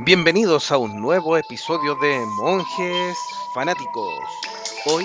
[0.00, 3.18] Bienvenidos a un nuevo episodio de Monjes
[3.52, 4.14] Fanáticos.
[4.86, 5.04] Hoy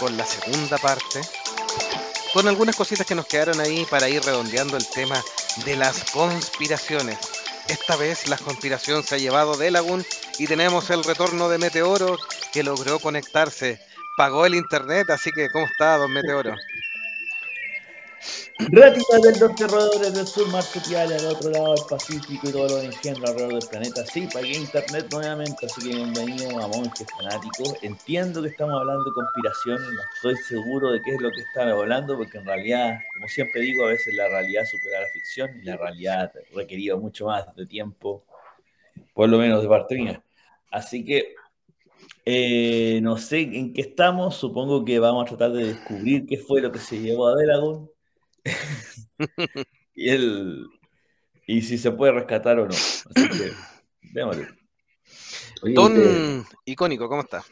[0.00, 1.20] con la segunda parte,
[2.34, 5.22] con algunas cositas que nos quedaron ahí para ir redondeando el tema
[5.64, 7.18] de las conspiraciones.
[7.68, 10.04] Esta vez la conspiración se ha llevado de Lagoon
[10.40, 12.18] y tenemos el retorno de Meteoro
[12.52, 13.80] que logró conectarse.
[14.16, 16.56] Pagó el internet, así que ¿cómo está, don Meteoro?
[18.58, 22.82] Ratitas del norte, roedores del sur, marsupiales al otro lado del Pacífico y todo lo
[22.82, 24.04] engendro alrededor del planeta.
[24.04, 27.76] Sí, pagué internet nuevamente, así que bienvenido a Monjes Fanáticos.
[27.82, 31.80] Entiendo que estamos hablando de conspiración, no estoy seguro de qué es lo que estamos
[31.80, 35.64] hablando, porque en realidad, como siempre digo, a veces la realidad supera la ficción y
[35.64, 38.24] la realidad requería mucho más de tiempo,
[39.14, 40.22] por lo menos de parte mía.
[40.72, 41.36] Así que
[42.24, 46.60] eh, no sé en qué estamos, supongo que vamos a tratar de descubrir qué fue
[46.60, 47.88] lo que se llevó a Delagon
[49.94, 50.66] y él
[51.46, 52.74] y si se puede rescatar o no.
[52.74, 53.52] Así que,
[54.12, 54.48] démosle.
[55.74, 57.42] Don Icónico, ¿cómo está?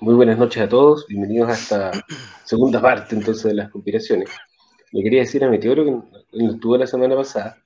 [0.00, 2.04] Muy buenas noches a todos, bienvenidos a esta
[2.44, 4.28] segunda parte entonces de las conspiraciones.
[4.92, 7.56] Le quería decir a Meteoro que no estuvo la semana pasada,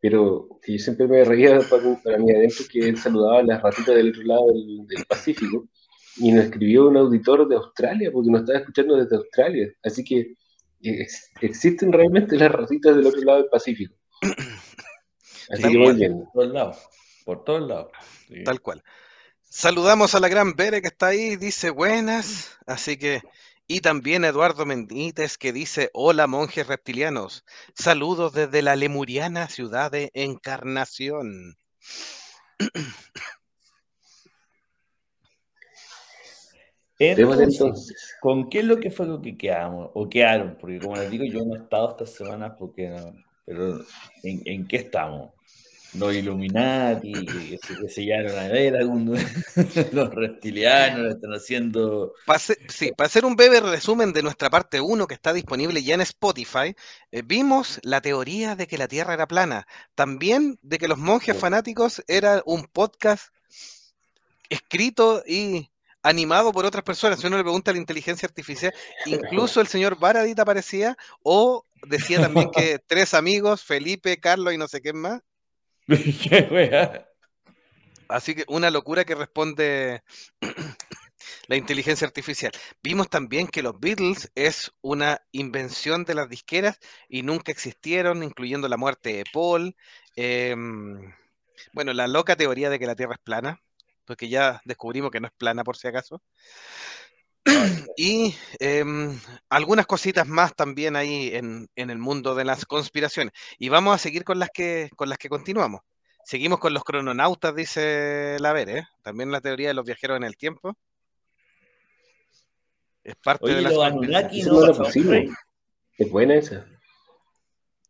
[0.00, 3.94] pero que yo siempre me reía para, mí adentro que él saludaba a las ratitas
[3.94, 5.68] del otro lado del, del Pacífico
[6.16, 9.68] y nos escribió un auditor de Australia porque nos estaba escuchando desde Australia.
[9.82, 10.34] Así que
[11.40, 13.94] existen realmente las ratitas del otro lado del Pacífico.
[15.50, 16.24] Así que muy bien.
[16.32, 16.78] Por todos lados.
[17.24, 17.92] Por todos lados.
[18.44, 18.82] Tal cual.
[19.42, 23.20] Saludamos a la gran Bere que está ahí, dice buenas, así que,
[23.66, 30.10] y también Eduardo Mendítez que dice hola monjes reptilianos, saludos desde la lemuriana ciudad de
[30.14, 31.58] Encarnación.
[37.10, 39.90] Entonces, ¿con qué es lo que fue lo que quedamos?
[39.94, 43.14] O quedaron, porque como les digo, yo no he estado estas semanas porque no,
[43.44, 43.80] pero
[44.22, 45.32] ¿en, qué estamos?
[45.94, 49.20] Los Illuminati, que se sellaron a ver algunos
[49.92, 52.14] los reptilianos están haciendo.
[52.68, 56.00] sí, para hacer un breve resumen de nuestra parte 1 que está disponible ya en
[56.00, 56.74] Spotify,
[57.10, 61.36] eh, vimos la teoría de que la Tierra era plana, también de que los monjes
[61.36, 63.34] fanáticos era un podcast
[64.48, 65.71] escrito y
[66.02, 67.20] animado por otras personas.
[67.20, 68.72] Si uno le pregunta a la inteligencia artificial,
[69.06, 74.68] incluso el señor Baradit aparecía, o decía también que tres amigos, Felipe, Carlos y no
[74.68, 75.22] sé qué más.
[78.08, 80.02] Así que una locura que responde
[81.48, 82.52] la inteligencia artificial.
[82.82, 88.68] Vimos también que los Beatles es una invención de las disqueras y nunca existieron, incluyendo
[88.68, 89.74] la muerte de Paul.
[90.14, 91.14] Em,
[91.72, 93.62] bueno, la loca teoría de que la Tierra es plana,
[94.12, 96.20] porque ya descubrimos que no es plana por si acaso.
[97.96, 99.18] y em,
[99.48, 103.32] algunas cositas más también ahí en, el mundo de las conspiraciones.
[103.58, 105.80] Y vamos a seguir con las que, con las que continuamos.
[106.26, 108.86] Seguimos con los crononautas, dice la ¿eh?
[109.00, 110.76] También la teoría de los viajeros en el tiempo.
[113.02, 113.70] Es parte de la
[115.96, 116.66] Es buena esa.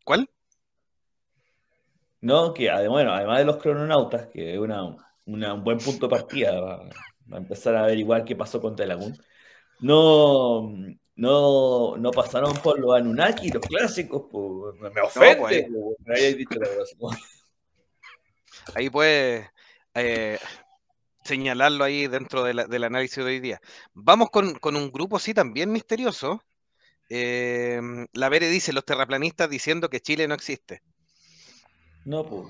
[0.05, 0.29] ¿Cuál?
[2.21, 6.89] No, que bueno, además de los crononautas, que es una, un buen punto de partida
[7.25, 9.17] para, empezar a averiguar qué pasó con Telagún.
[9.79, 10.73] No,
[11.15, 14.25] no, no pasaron por los Anunnaki, los clásicos,
[14.79, 15.67] me ofende.
[18.75, 19.49] ahí puede
[19.93, 20.37] eh,
[21.23, 23.61] señalarlo ahí dentro del análisis de hoy día.
[23.93, 26.43] Vamos con, un grupo, sí, también misterioso.
[27.09, 27.79] Eh,
[28.13, 30.81] la Vere dice, los terraplanistas diciendo que Chile no existe.
[32.05, 32.47] No, pues,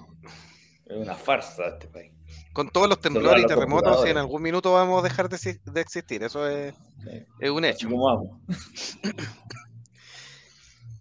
[0.86, 2.13] es una farsa este país
[2.54, 6.24] con todos los temblores y terremotos, y en algún minuto vamos a dejar de, existir.
[6.24, 6.74] Eso es,
[7.52, 7.90] un hecho.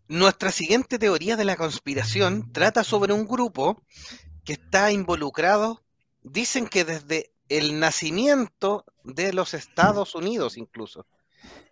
[0.08, 3.82] Nuestra siguiente teoría de la conspiración trata sobre un grupo
[4.44, 5.82] que está involucrado,
[6.22, 11.06] dicen que desde el nacimiento de los Estados Unidos incluso,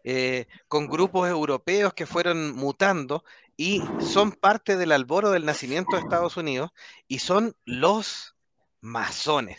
[0.04, 3.24] eh, con grupos europeos que fueron mutando
[3.56, 6.70] y son parte del alboro del nacimiento de Estados Unidos
[7.08, 8.34] y son los
[8.80, 9.58] masones.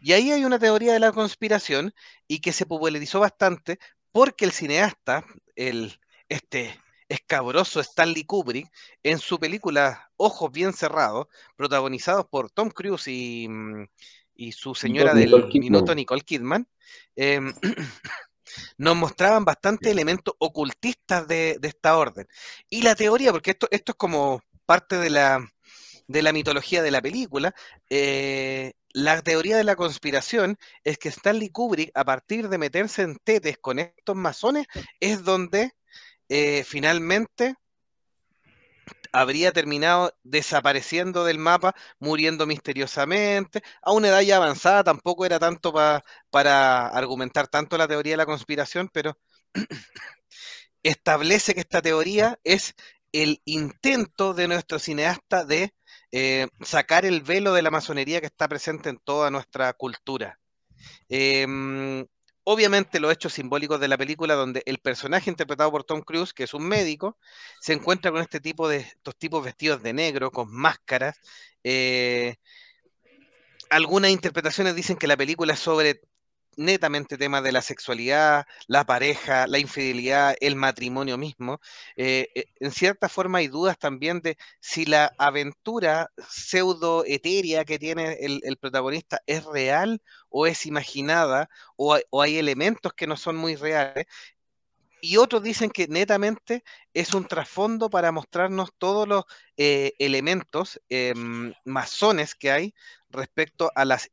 [0.00, 1.94] Y ahí hay una teoría de la conspiración
[2.28, 3.78] y que se popularizó bastante
[4.12, 5.24] porque el cineasta,
[5.56, 5.98] el,
[6.28, 6.78] este
[7.08, 8.70] escabroso Stanley Kubrick,
[9.02, 13.88] en su película Ojos Bien Cerrados, protagonizados por Tom Cruise y, mm,
[14.52, 16.66] su señora del minuto Nicole Kidman,
[17.16, 17.52] em,
[18.78, 22.26] nos mostraban bastante elementos ocultistas de, esta orden.
[22.68, 25.53] Y la teoría, porque esto, esto es como parte de la,
[26.06, 27.54] de la mitología de la película,
[27.90, 33.16] eh, la teoría de la conspiración es que Stanley Kubrick, a partir de meterse en
[33.16, 34.66] tetes con estos masones,
[35.00, 35.72] es donde
[36.28, 37.56] eh, finalmente
[39.12, 43.62] habría terminado desapareciendo del mapa, muriendo misteriosamente.
[43.82, 48.26] A una edad ya avanzada tampoco era tanto para argumentar tanto la teoría de la
[48.26, 49.18] conspiración, pero
[50.82, 52.74] establece que esta teoría es
[53.12, 55.72] el intento de nuestro cineasta de
[56.16, 60.38] eh, sacar el velo de la masonería que está presente en toda nuestra cultura.
[61.08, 62.06] Em,
[62.44, 66.44] obviamente los hechos simbólicos de la película donde el personaje interpretado por Tom Cruise, que
[66.44, 67.18] es un médico,
[67.60, 71.18] se encuentra con este tipo de estos tipos vestidos de negro, con máscaras.
[71.64, 72.36] Eh,
[73.68, 76.00] algunas interpretaciones dicen que la película es sobre
[76.56, 81.60] netamente temas de la sexualidad, la pareja, la infidelidad, el matrimonio mismo.
[81.96, 87.78] Eh, eh, en cierta forma hay dudas también de si la aventura pseudo etérea que
[87.78, 93.56] tiene el, protagonista es real o es imaginada o hay, elementos que no son muy
[93.56, 94.06] reales
[95.00, 96.64] y otros dicen que netamente
[96.94, 99.24] es un trasfondo para mostrarnos todos los
[99.58, 102.74] eh, elementos em, masones que hay
[103.10, 104.10] respecto a las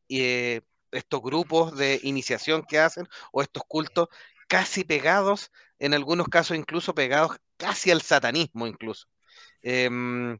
[0.92, 4.08] estos grupos de iniciación que hacen o estos cultos
[4.48, 9.08] casi pegados, en algunos casos incluso pegados casi al satanismo incluso.
[9.62, 10.38] Em,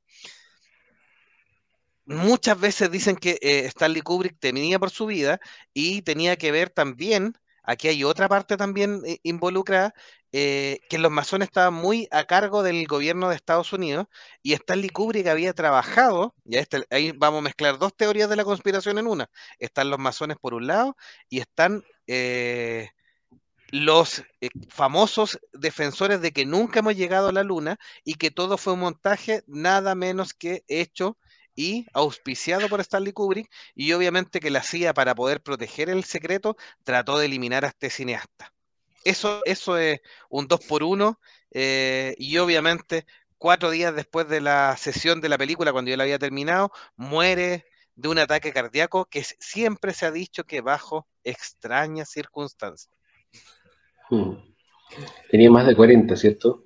[2.06, 5.40] muchas veces dicen que eh, Stanley Kubrick temía por su vida
[5.74, 7.34] y tenía que ver también
[7.64, 9.94] aquí hay otra parte también eh, involucrada,
[10.32, 14.08] eh, que los masones estaban muy a cargo del gobierno de Estados Unidos
[14.42, 18.46] y Stanley Kubrick había trabajado, ya este, ahí vamos a mezclar dos teorías de la
[18.46, 19.30] conspiración en una,
[19.60, 20.96] están los masones por un lado
[21.30, 22.90] y están eh,
[23.72, 24.24] los
[24.70, 28.80] famosos defensores de que nunca hemos llegado a la luna y que todo fue un
[28.80, 31.18] montaje nada menos que hecho
[31.56, 36.56] y auspiciado por Stanley Kubrick, y obviamente que la CIA, para poder proteger el secreto,
[36.84, 38.54] trató de eliminar a este cineasta.
[39.04, 41.20] Eso, eso es un 2 por 1
[41.52, 43.06] eh, y obviamente
[43.38, 47.66] cuatro días después de la sesión de la película, cuando ya la había terminado, muere
[47.96, 52.94] de un ataque cardíaco que siempre se ha dicho que bajo extrañas circunstancias.
[54.10, 54.34] Hmm.
[55.30, 56.64] Tenía más de 40, ¿cierto?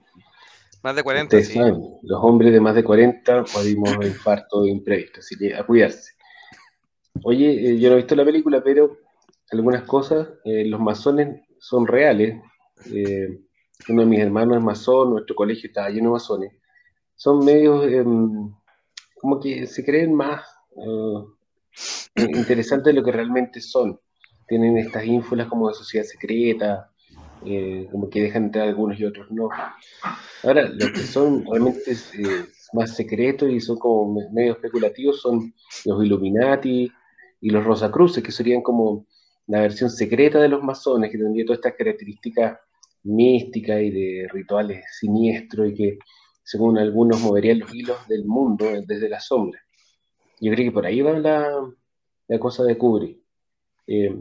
[0.84, 1.60] Más de 40, sí.
[2.04, 6.14] los hombres de más de 40 podemos infarto imprevisto, así que a cuidarse.
[7.24, 8.98] Oye, eh, yo no he visto la película, pero
[9.52, 12.40] algunas cosas, eh, los masones son reales.
[12.94, 13.40] Eh,
[13.90, 16.54] uno de mis hermanos es masón, nuestro colegio está lleno de masones.
[17.16, 18.54] Son medios em,
[19.20, 20.44] como que se creen más
[22.16, 24.00] interesantes de lo que realmente son.
[24.48, 26.92] Tienen estas ínfulas como de sociedad secreta,
[27.44, 29.50] eh, como que dejan entrar algunos y otros no.
[30.44, 35.52] Ahora, los que son realmente eh, más secretos y son como medio especulativos son
[35.86, 36.92] los Illuminati
[37.42, 39.08] y los Rosacruces, que serían como
[39.48, 42.60] la versión secreta de los masones, que tendría todas estas características
[43.04, 46.00] místicas y de rituales siniestros y que,
[46.44, 49.60] según algunos, moverían los hilos del mundo desde la sombra.
[50.42, 51.52] Yo creo que por ahí va la,
[52.28, 53.20] la cosa de Kubrick.
[53.88, 54.16] Eh,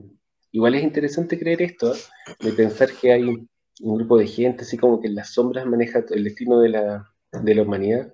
[0.53, 1.99] igual es interesante creer esto, ¿eh?
[2.41, 6.25] de pensar que hay un grupo de gente, así como que las sombras maneja el
[6.25, 8.13] destino de la, de la humanidad,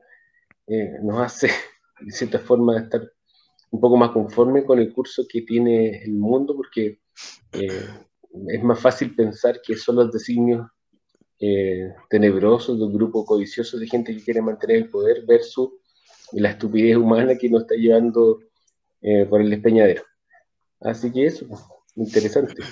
[0.66, 1.50] eh, nos hace,
[2.00, 3.12] de cierta forma, estar
[3.70, 7.00] un poco más conforme con el curso que tiene el mundo, porque
[7.52, 7.88] eh,
[8.48, 10.66] es más fácil pensar que son los designios
[12.10, 15.70] tenebrosos de un grupo codicioso de gente que quiere mantener el poder versus
[16.32, 18.40] la estupidez humana que nos está llevando
[19.30, 20.02] por el despeñadero.
[20.80, 21.46] Así que eso.
[21.96, 22.62] Interesante.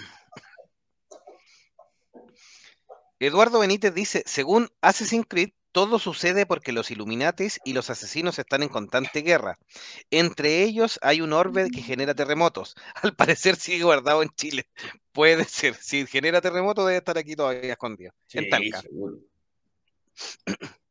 [3.21, 8.63] Eduardo Benítez dice, según Assassin's Creed, todo sucede porque los Illuminatis y los asesinos están
[8.63, 9.59] en constante guerra.
[10.11, 12.75] Entre ellos hay un orbe que genera terremotos.
[13.03, 14.69] Al parecer sigue guardado en Chile.
[15.13, 15.75] Puede ser.
[15.75, 18.13] Si genera terremotos debe estar aquí todavía escondido.
[18.33, 18.81] en Talca.
[18.83, 19.19] Seguro.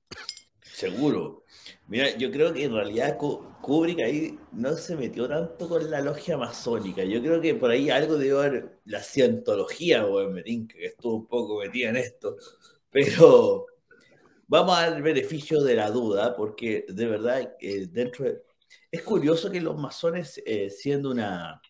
[0.62, 1.44] seguro.
[1.88, 6.38] Mira, yo creo que en realidad Kubrick ahí no se metió tanto con la logia
[6.38, 7.04] masónica.
[7.04, 11.60] Yo creo que por ahí algo de haber la cientología, o que estuvo un poco
[11.60, 12.36] metida en esto.
[12.92, 13.68] Pero
[14.48, 18.26] vamos al beneficio de la duda, porque de verdad, eh, dentro
[18.90, 21.62] Es curioso que los masones, eh, siendo una...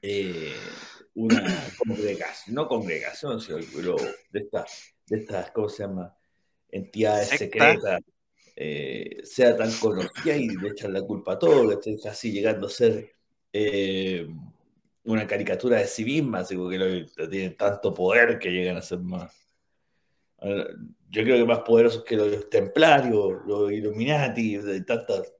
[0.00, 0.52] Eh,
[1.14, 1.42] una
[1.84, 6.16] congregación, no congregación, sino de estas, de estas, ¿cómo se llama?
[6.70, 8.00] Entidades secretas
[9.22, 12.70] sea tan conocida y le echan la culpa a todo, que esté casi llegando a
[12.70, 13.12] ser
[15.04, 19.47] una caricatura de sí misma, así que tienen tanto poder que llegan a ser más.
[20.40, 25.32] Yo creo que más poderosos que los templarios, los Illuminati, de tantas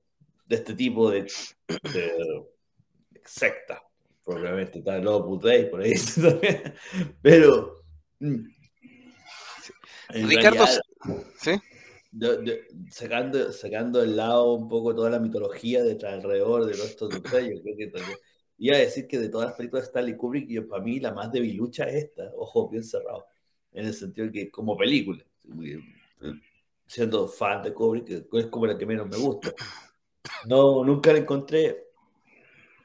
[0.46, 2.46] de este tipo de, de
[3.24, 3.80] sectas.
[4.24, 6.74] Probablemente está el Opus Dei por ahí también.
[7.22, 7.82] Pero.
[8.20, 8.46] Mm,
[10.10, 10.64] Ricardo,
[11.36, 11.52] ¿sí?
[12.90, 17.76] sacando, sacando del lado un poco toda la mitología de alrededor de estos detalles, creo
[17.76, 17.92] que
[18.58, 21.12] iba a decir que de todas las películas de Stanley Kubrick, yo, para mí la
[21.12, 23.24] más debilucha es esta, ojos bien cerrados,
[23.72, 25.24] en el sentido de que como película,
[26.86, 29.52] siendo fan de Kubrick, es como la que menos me gusta.
[30.46, 31.88] No, nunca la encontré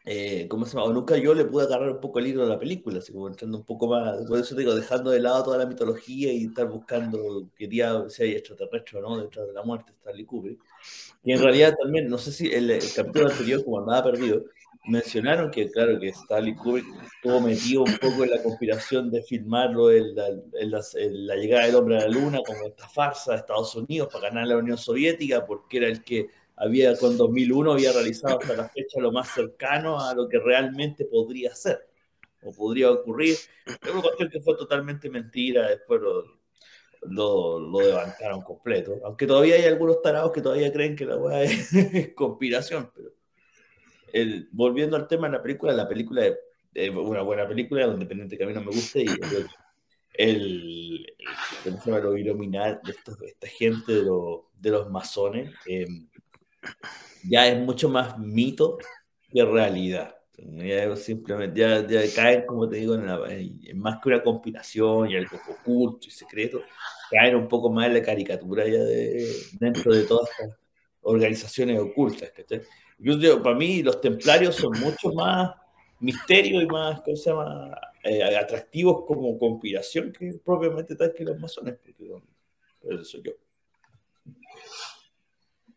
[0.06, 0.90] eh, ¿cómo se llama?
[0.90, 3.30] O nunca yo le pude agarrar un poco el hilo de la película, así como
[3.30, 6.68] entrando un poco más, por eso digo, dejando de lado toda la mitología y estar
[6.68, 10.60] buscando, quería si hay extraterrestre o no detrás de la muerte, Stanley Kubrick.
[11.24, 14.44] Y en realidad también, no sé si el, el capítulo anterior, como andaba perdido,
[14.86, 19.92] mencionaron que, claro, que Stanley Kubrick estuvo metido un poco en la conspiración de filmarlo
[19.92, 24.10] en la, la llegada del hombre a la luna, como esta farsa de Estados Unidos
[24.12, 28.56] para ganar la Unión Soviética, porque era el que había con 2001 había realizado hasta
[28.56, 31.88] la fecha lo más cercano a lo que realmente podría ser
[32.44, 33.36] o podría ocurrir.
[33.66, 36.24] Es una cuestión que fue totalmente mentira, después lo,
[37.04, 39.00] lo, lo, levantaron completo.
[39.04, 41.72] Aunque todavía hay algunos tarados que todavía creen que la weá es,
[42.16, 42.92] conspiración.
[42.94, 43.12] Pero
[44.14, 46.26] el, volviendo al tema de la película, la película
[46.74, 49.48] es, una buena película, independiente que a mí no me guste, y el,
[50.14, 51.14] el,
[51.66, 54.12] el lo iluminar de, esta gente de,
[54.60, 55.52] de los masones.
[55.66, 55.88] Eh,
[57.28, 58.78] ya es mucho más mito
[59.30, 60.16] que realidad.
[60.38, 65.38] Ya simplemente, ya, ya caen, como te digo, en, más que una conspiración y algo
[65.50, 66.62] oculto y secreto,
[67.12, 70.58] caen un poco más en la caricatura ya de, dentro de todas estas
[71.02, 72.32] organizaciones ocultas.
[73.00, 75.52] Incluso para mí los templarios son mucho más
[76.00, 77.72] misterio y más, ¿cómo se llama?
[78.04, 81.76] Eh, atractivos como conspiración que propiamente tal que los masones.
[81.76, 82.22] Porque,
[82.90, 83.32] eso soy yo.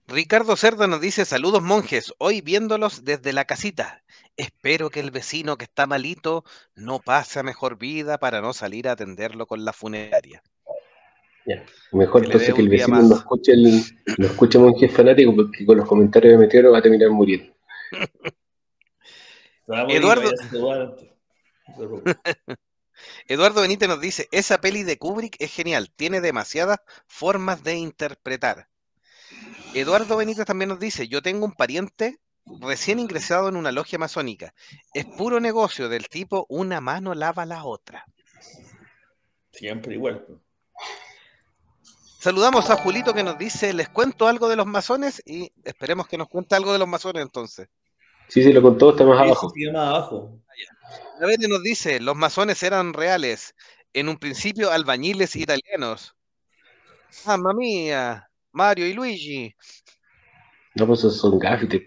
[0.08, 4.04] Ricardo Cerda nos dice, saludos monjes, hoy viéndolos desde la casita.
[4.36, 6.44] Espero que el vecino que está malito
[6.76, 10.42] no pase a mejor vida para no salir a atenderlo con la funeraria.
[11.92, 13.82] Mejor entonces que el vecino no escuche, el,
[14.18, 17.54] no escuche monje fanático porque con los comentarios de Meteoro va a terminar muriendo.
[19.88, 20.30] Eduardo...
[23.28, 28.68] Eduardo Benítez nos dice, esa peli de Kubrick es genial, tiene demasiadas formas de interpretar.
[29.74, 32.18] Eduardo Benítez también nos dice, yo tengo un pariente
[32.60, 34.54] recién ingresado en una logia masónica.
[34.94, 38.04] Es puro negocio del tipo una mano lava la otra.
[39.52, 40.24] Siempre igual.
[42.18, 46.18] Saludamos a Julito que nos dice, les cuento algo de los masones y esperemos que
[46.18, 47.68] nos cuente algo de los masones entonces.
[48.28, 49.50] Sí, sí, lo contó, está más abajo.
[49.54, 50.40] Sí, más abajo.
[51.20, 53.54] A ver, nos dice, los masones eran reales,
[53.92, 56.14] en un principio albañiles italianos.
[57.24, 59.54] Mamma mía, Mario y Luigi.
[60.74, 61.82] No, pues son gafites,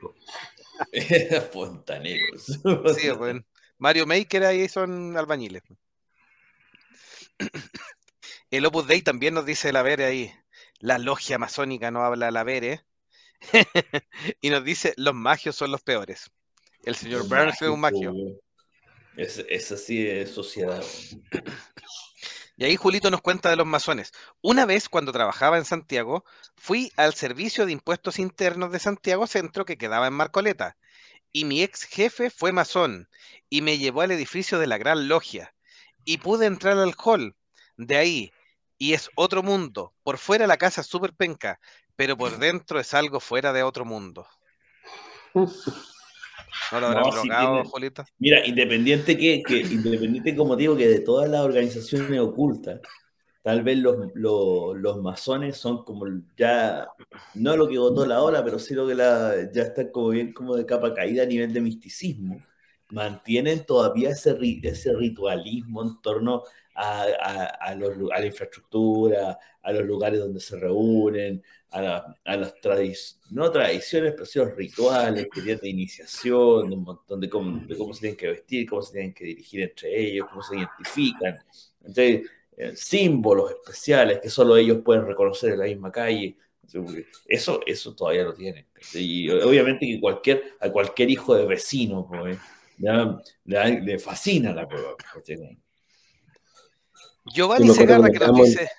[1.51, 2.45] Fontaneros.
[2.97, 3.41] sí, bueno.
[3.77, 5.63] Mario Maker ahí son albañiles.
[8.51, 10.33] El Opus Dei también nos dice la Vere ahí.
[10.79, 12.83] La logia masónica no habla la Vere.
[14.41, 16.31] y nos dice, los magios son los peores.
[16.83, 18.13] El señor Burns es un magio.
[19.15, 20.83] Es, es así de sociedad.
[22.57, 24.11] Y ahí Julito nos cuenta de los masones.
[24.41, 26.25] Una vez cuando trabajaba en Santiago,
[26.57, 30.75] fui al Servicio de Impuestos Internos de Santiago Centro que quedaba en Marcoleta.
[31.31, 33.07] Y mi ex jefe fue masón
[33.49, 35.53] y me llevó al edificio de la Gran Logia.
[36.03, 37.35] Y pude entrar al hall
[37.77, 38.31] de ahí.
[38.79, 39.93] Y es otro mundo.
[40.01, 41.59] Por fuera la casa es súper penca,
[41.95, 44.25] pero por dentro es algo fuera de otro mundo.
[48.19, 52.81] Mira, independiente que, que, independiente como digo, que de todas las organizaciones ocultas,
[53.41, 56.05] tal vez los, los, masones son como
[56.37, 56.87] ya,
[57.35, 60.33] no lo que votó la ola, pero sí lo que la, ya está como bien
[60.33, 62.41] como de capa caída a nivel de misticismo.
[62.89, 66.43] Mantienen todavía ese, ese ritualismo en torno
[66.75, 67.03] a,
[67.59, 73.51] a, los, a la infraestructura, a los lugares donde se reúnen, a, las tradiciones, no
[73.51, 78.27] tradiciones, pero sí los rituales que tienen de iniciación, de de cómo, se tienen que
[78.27, 81.37] vestir, cómo se tienen que dirigir entre ellos, cómo se identifican.
[81.81, 86.37] Entonces, eh, símbolos especiales que solo ellos pueden reconocer en la misma calle.
[87.25, 88.65] Eso, eso todavía lo tienen.
[88.93, 92.37] Y obviamente que cualquier, a cualquier hijo de vecino pues,
[92.79, 94.95] le, fascina la prueba.
[97.25, 98.69] Giovanni Segarra que nos dice,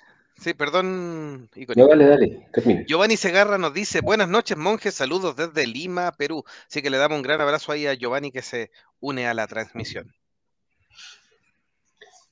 [0.41, 1.51] Sí, perdón.
[1.75, 2.83] No, dale, dale, termine.
[2.87, 6.43] Giovanni Segarra nos dice, buenas noches, monjes, saludos desde Lima, Perú.
[6.67, 9.45] Así que le damos un gran abrazo ahí a Giovanni que se une a la
[9.45, 10.11] transmisión.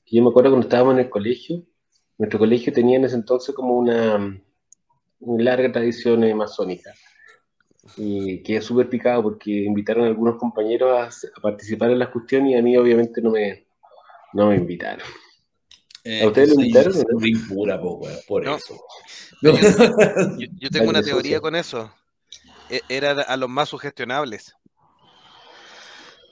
[0.06, 1.62] Yo me acuerdo cuando estábamos en el colegio,
[2.18, 4.42] nuestro colegio tenía en ese entonces como una,
[5.20, 6.92] larga tradición eh, masónica.
[7.96, 12.56] Y quedé súper picado porque invitaron a algunos compañeros a, participar en las cuestiones y
[12.56, 13.66] a mí obviamente no me,
[14.32, 15.06] no me invitaron.
[16.04, 17.26] Eh, ¿A ustedes lo invitaron, o no?
[17.26, 18.56] impura, po, por No.
[18.56, 18.74] eso.
[19.42, 21.92] Yo, yo tengo una teoría con eso.
[22.70, 24.54] E- Era a los más sugestionables.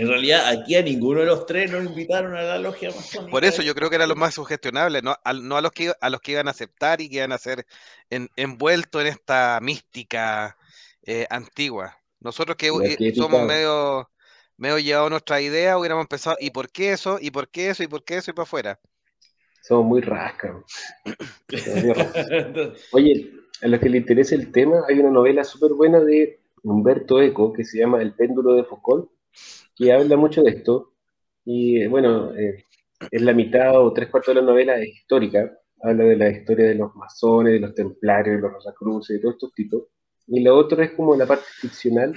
[0.00, 3.30] En realidad, aquí a ninguno de los tres nos invitaron a la logia masónica.
[3.30, 6.22] Por eso yo creo que eran los más sugestionables, no, a, los que, a los
[6.22, 7.66] que iban a aceptar y que iban a ser
[8.08, 10.56] en- envueltos en esta mística
[11.02, 11.98] eh, antigua.
[12.18, 14.10] Nosotros que eh, somos medio,
[14.56, 17.18] medio llevados a nuestra idea, hubiéramos pensado, ¿y por qué eso?
[17.20, 17.82] ¿Y por qué eso?
[17.82, 18.30] ¿Y por qué eso?
[18.30, 18.80] Y para afuera.
[19.62, 20.56] Somos muy rascas.
[22.92, 27.20] Oye, a los que les interese el tema, hay una novela súper buena de Humberto
[27.20, 29.10] Eco que se llama El péndulo de Foucault,
[29.76, 30.94] que habla mucho de esto.
[31.44, 32.64] Y bueno, eh,
[33.10, 35.50] es la mitad o tres cuartos de la novela histórica.
[35.82, 39.34] Habla de la historia de los masones, de los templarios, de los rosacruces, de todos
[39.36, 39.84] estos tipos.
[40.26, 42.14] Y la otra es como la parte ficcional,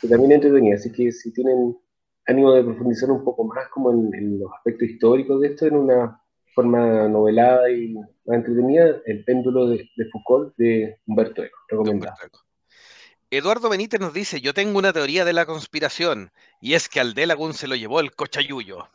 [0.00, 0.74] que también es entretenida.
[0.76, 1.76] Así que si tienen
[2.26, 6.20] ánimo de profundizar un poco más como en, los aspectos históricos de esto, en una
[6.54, 7.94] forma novelada y
[8.26, 12.16] entretenida, El péndulo de, de Foucault de Humberto Eco, recomendado.
[13.30, 17.14] Eduardo Benítez nos dice, yo tengo una teoría de la conspiración, y es que al
[17.14, 18.88] Delagún se lo llevó el cochayuyo.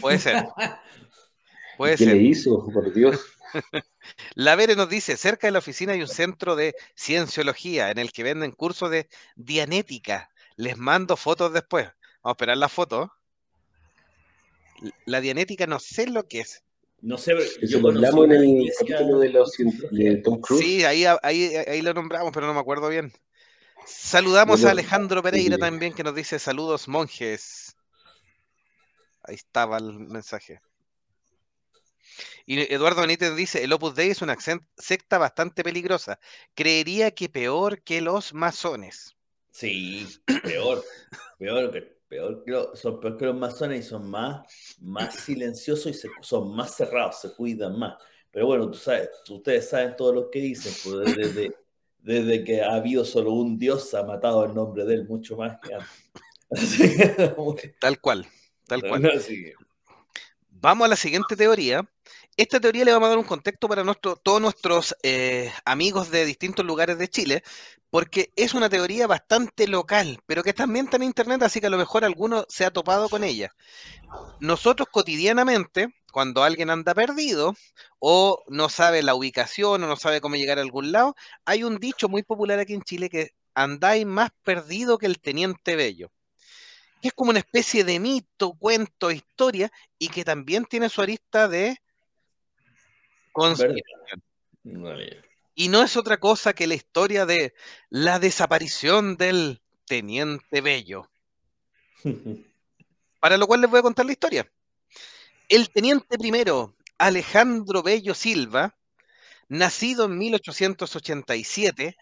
[0.00, 0.46] Puede ser,
[1.76, 2.16] puede ¿Qué ser.
[2.16, 2.64] le hizo?
[2.72, 3.20] Por Dios.
[4.34, 8.12] La Vere nos dice, cerca de la oficina hay un centro de cienciología en el
[8.12, 10.30] que venden cursos de dianética.
[10.56, 11.86] Les mando fotos después.
[11.86, 13.10] Vamos a esperar las fotos.
[15.06, 16.62] La dianética no sé lo que es.
[17.02, 20.64] No sé, yo en el iglesia- capítulo de, los, cien- de Tom Cruise.
[20.64, 23.12] Sí, ahí, ahí, ahí lo nombramos, pero no me acuerdo bien.
[23.86, 25.60] Saludamos Bueno, a Alejandro Pereira sí.
[25.60, 27.76] también que nos dice saludos monjes.
[29.22, 30.60] Ahí estaba el mensaje.
[32.46, 34.36] Y Eduardo Benítez dice, el Opus Dei es una
[34.76, 36.18] secta bastante peligrosa.
[36.54, 39.16] Creería que peor que los masones.
[39.50, 40.06] Sí,
[40.42, 40.84] peor,
[41.38, 44.46] peor que, peor que lo- son peor que los masones y son más,
[44.80, 47.94] más silenciosos y se- son más cerrados, se cuidan más.
[48.30, 51.54] Pero bueno, tú sabes, ustedes saben todo lo que dicen, pues desde,
[51.98, 55.58] desde que ha habido solo un Dios ha matado el nombre de él mucho más
[55.60, 55.90] que antes.
[56.50, 58.26] Así que, bueno, Tal cual,
[58.66, 59.02] tal cual.
[60.50, 61.88] Vamos a la siguiente teoría.
[62.38, 66.26] Esta teoría le vamos a dar un contexto para nuestro, todos nuestros eh, amigos de
[66.26, 67.42] distintos lugares de Chile,
[67.88, 71.70] porque es una teoría bastante local, pero que también está en internet, así que a
[71.70, 73.54] lo mejor alguno se ha topado con ella.
[74.38, 77.54] Nosotros cotidianamente, cuando alguien anda perdido
[78.00, 81.78] o no sabe la ubicación o no sabe cómo llegar a algún lado, hay un
[81.78, 86.10] dicho muy popular aquí en Chile que andáis más perdido que el teniente bello
[87.08, 91.78] es como una especie de mito, cuento, historia, y que también tiene su arista de
[93.36, 94.22] conspiración.
[95.54, 97.54] Y no es otra cosa que la historia de
[97.90, 101.08] la desaparición del Teniente Bello.
[103.20, 104.50] Para lo cual les voy a contar la historia.
[105.48, 108.74] El Teniente primero, Alejandro Bello Silva,
[109.48, 111.96] nacido en 1887,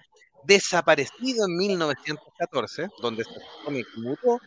[0.44, 3.30] desaparecido en 1914, donde se
[3.96, 4.40] murió,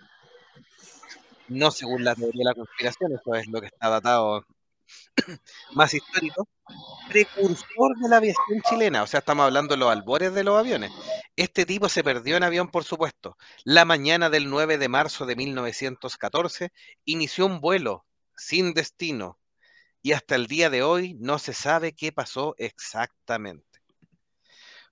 [1.50, 4.46] no según la teoría de la conspiración, eso es lo que está datado
[5.74, 6.48] más histórico,
[7.10, 10.92] precursor de la aviación chilena, o sea, estamos hablando de los albores de los aviones.
[11.36, 13.38] Este tipo se perdió en avión, por supuesto.
[13.64, 16.72] La mañana del 9 de marzo de 1914
[17.06, 19.40] inició un vuelo sin destino
[20.02, 23.66] y hasta el día de hoy no se sabe qué pasó exactamente.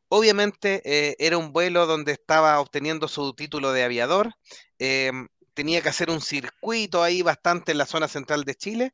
[0.07, 4.33] Obviamente eh, era un vuelo donde estaba obteniendo su título de aviador,
[4.77, 5.11] eh,
[5.55, 8.93] tenía que hacer un circuito ahí bastante en la zona central de Chile.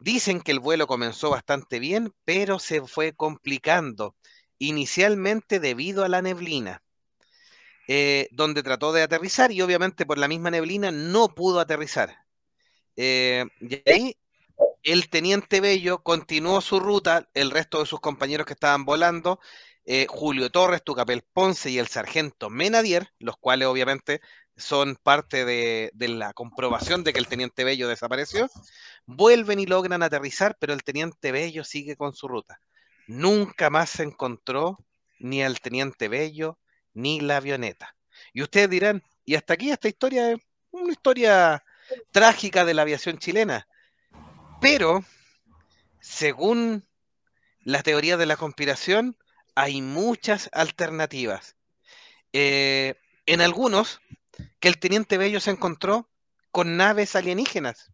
[0.00, 4.16] Dicen que el vuelo comenzó bastante bien, pero se fue complicando,
[4.58, 6.82] inicialmente debido a la neblina,
[7.86, 12.16] eh, donde trató de aterrizar y obviamente por la misma neblina no pudo aterrizar.
[12.96, 14.16] Eh, y ahí
[14.82, 19.38] el teniente Bello continuó su ruta, el resto de sus compañeros que estaban volando,
[19.84, 24.22] eh, Julio Torres, Tucapel Ponce y el sargento Menadier, los cuales obviamente
[24.60, 28.48] son parte de, la comprobación de que el teniente Bello desapareció,
[29.06, 32.60] vuelven y logran aterrizar, pero el teniente Bello sigue con su ruta.
[33.06, 34.78] Nunca más se encontró
[35.18, 36.58] ni al teniente Bello
[36.94, 37.96] ni la avioneta.
[38.32, 40.38] Y ustedes dirán, y hasta aquí esta historia es
[40.70, 41.64] una historia
[42.10, 43.66] trágica de la aviación chilena.
[44.60, 45.04] Pero,
[46.00, 46.86] según
[47.62, 49.16] la teoría de la conspiración,
[49.54, 51.56] hay muchas alternativas.
[52.32, 52.94] Eh,
[53.26, 54.00] en algunos,
[54.58, 56.08] que el teniente Bello se encontró
[56.50, 57.92] con naves alienígenas.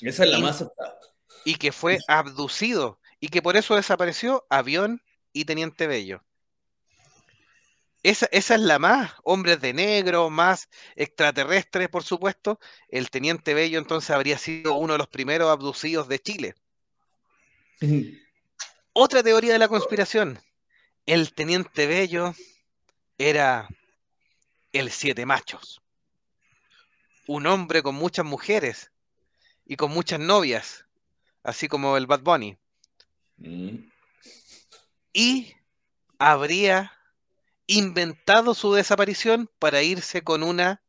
[0.00, 0.98] Esa es la y, más aceptada.
[1.44, 5.02] Y que fue abducido y que por eso desapareció avión
[5.32, 6.24] y teniente Bello.
[8.02, 12.60] esa, esa es la más, hombres de negro, más extraterrestres, por supuesto.
[12.88, 16.54] El teniente Bello entonces habría sido uno de los primeros abducidos de Chile.
[18.92, 20.40] Otra teoría de la conspiración.
[21.06, 22.34] El teniente Bello
[23.16, 23.68] era
[24.72, 25.80] el siete machos.
[27.26, 28.90] Un hombre con muchas mujeres
[29.64, 30.86] y con muchas novias,
[31.42, 32.58] así como el Bad Bunny.
[33.36, 33.90] Mm.
[35.12, 35.54] Y
[36.18, 36.92] habría
[37.66, 40.82] inventado su desaparición para irse con una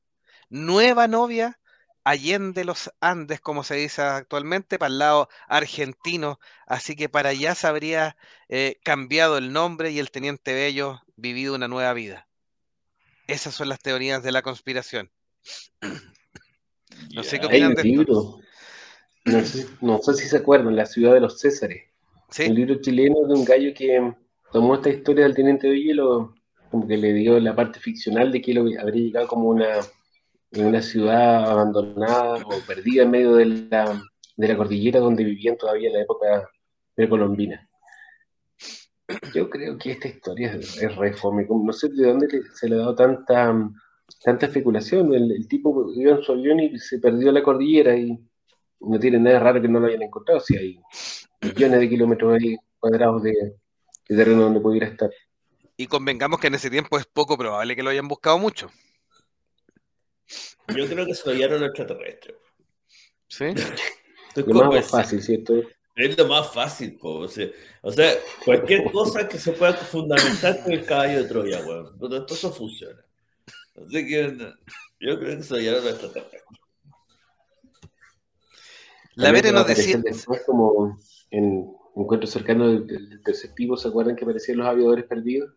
[0.50, 1.60] nueva novia
[2.04, 6.40] allende los Andes, como se dice actualmente, para el lado argentino.
[6.66, 11.56] Así que para allá se habría eh, cambiado el nombre y el teniente Bello vivido
[11.56, 12.29] una nueva vida.
[13.30, 15.10] Esas son las teorías de la conspiración.
[17.14, 17.94] No sé qué Hay opinan un de esto.
[17.98, 18.40] libro,
[19.26, 21.84] no sé, no sé si se acuerdan, La ciudad de los Césares.
[22.44, 24.14] Un Sí, libro chileno de un gallo que
[24.52, 26.36] tomó esta historia del teniente Bello y lo,
[26.72, 29.80] como que le dio la parte ficcional de que él habría llegado como una,
[30.52, 34.02] en una ciudad abandonada o perdida en medio de la,
[34.38, 36.50] de la cordillera donde vivían todavía en la época
[36.96, 37.69] precolombina.
[39.34, 42.44] Yo creo que esta historia es, es re fome, como no sé de dónde le-
[42.54, 43.54] se le ha dado tanta,
[44.24, 45.14] tanta especulación.
[45.14, 48.18] El, el tipo iba en su avión y se perdió la cordillera y
[48.82, 50.80] no tiene nada raro que no lo hayan encontrado, si hay
[51.42, 55.10] millones de kilómetros ahí cuadrados de, de terreno donde pudiera estar.
[55.76, 58.70] y convengamos que en ese tiempo es poco probable que lo hayan buscado mucho.
[60.76, 62.36] Yo creo que se lo llevaron los extraterrestres.
[63.28, 63.46] ¿Sí?
[64.46, 65.54] Lo más fácil, ¿cierto?
[65.96, 67.20] Es lo más fácil, po.
[67.20, 67.48] O sea,
[67.82, 68.14] o sea,
[68.46, 71.98] cualquier cosa que se pueda fundamentar con el caballo de Troya, weón.
[72.00, 73.04] Todo todo eso funciona.
[73.76, 74.38] Así que
[75.00, 76.44] yo creo que se llevaron los extraterrestres.
[79.16, 80.02] La También Vere a nos decía,
[80.46, 80.98] como
[81.32, 85.52] en encuentros cercanos del, del, tercer tipo, ¿se acuerdan que aparecían los aviadores perdidos?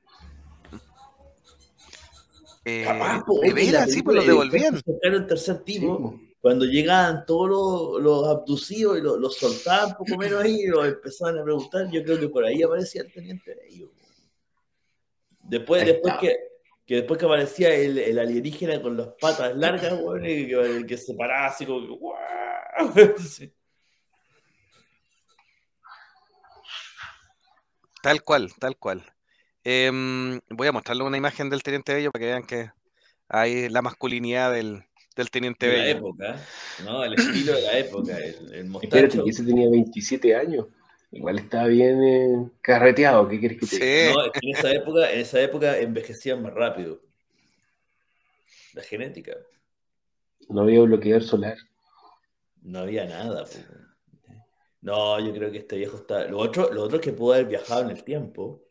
[2.65, 4.77] eh, Capaz, po, de la veras, sí, pues los de devolvían.
[4.77, 9.97] sacaron el tercer Sí, tipo, cuando llegaban todos los, los abducidos y los, los soltaban
[9.97, 13.13] poco menos ahí y los empezaban a preguntar, yo creo que por ahí aparecía el
[13.13, 13.93] teniente Bello.
[15.41, 16.37] Después, después que,
[16.85, 21.15] que después que aparecía el, el alienígena con las patas largas, y que, que se
[21.15, 22.19] paraba así como que ¡guau!
[23.21, 23.55] Sí.
[28.03, 29.05] Tal cual, tal cual.
[29.63, 32.73] Em, voy a mostrarle una imagen del Teniente Bello para que vean que
[33.29, 34.85] hay la masculinidad del,
[35.17, 35.99] del Teniente de la Bello.
[35.99, 37.05] época, ¿no?
[37.05, 39.25] El estilo de la época, el, el Espérate, mostacho.
[39.25, 40.67] que ese tenía 27 años.
[41.11, 43.97] Igual estaba bien eh, carreteado, ¿qué quieres que te diga?
[43.97, 47.01] Sí, No, es que en esa época, en esa época envejecían más rápido.
[48.75, 49.37] La genética.
[50.49, 51.57] No había bloqueador solar.
[52.63, 53.45] No había nada.
[54.81, 56.27] No, yo creo que este viejo está.
[56.27, 58.62] Lo otro, lo otro es que pudo haber viajado en el tiempo.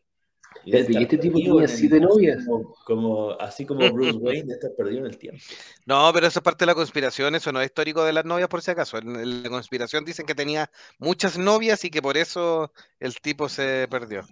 [0.64, 2.44] Y de Espérate, ¿y estar este tipo tenía siete novias?
[2.46, 5.42] Como, como- así como Bruce Wayne estar perdido en el tiempo.
[5.86, 8.48] no, pero eso es parte de la conspiración, eso no es histórico de las novias
[8.48, 8.98] por si acaso.
[8.98, 13.86] En, la conspiración dicen que tenía muchas novias y que por eso el tipo se
[13.90, 14.22] perdió.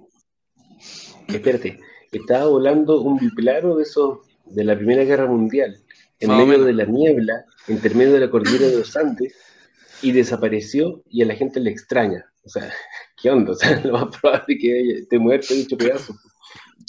[1.29, 1.79] Espérate,
[2.13, 5.77] estaba volando un biplano de esos de la Primera Guerra Mundial,
[6.19, 9.35] en medio de la niebla, entre medio de la cordillera de los Andes,
[10.03, 12.27] y desapareció y a la gente le extraña.
[12.45, 12.73] O sea,
[13.23, 13.53] ¿qué onda?
[13.53, 16.17] O sea, lo más probable es que esté muerto y hecho pedazos.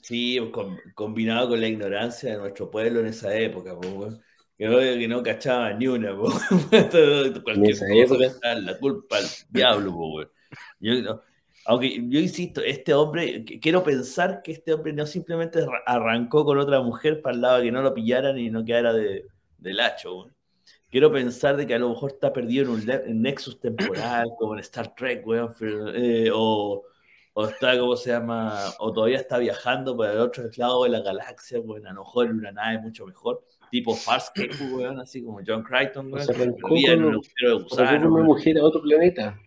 [0.03, 4.21] Sí, con- combinado con la ignorancia de nuestro pueblo en esa época, po, weón.
[4.57, 6.31] que, no, que no cachaba ni una, po.
[7.43, 10.21] Cualquier cosa la culpa al diablo, po.
[10.79, 11.21] Yo, no-
[11.65, 16.57] aunque yo insisto, este hombre, quiero pensar que este hombre no simplemente arra- arrancó con
[16.57, 19.25] otra mujer para el lado de que no lo pillaran y no quedara de,
[19.59, 20.35] del hacho, weón.
[20.91, 24.53] Quiero pensar de que a lo mejor está perdido en un en nexus temporal, como
[24.53, 25.53] en Star Trek, weón,
[25.95, 26.83] eh, o,
[27.33, 28.59] o está, ¿cómo se llama?
[28.79, 32.25] O todavía está viajando por el otro lado de la galaxia, weón, a lo mejor
[32.27, 36.35] en una nave mucho mejor, tipo Farscape, weón, así como John Crichton, O weón, sea,
[36.35, 37.09] que en un agujero
[37.49, 39.39] de O gusano, una mujer a otro planeta.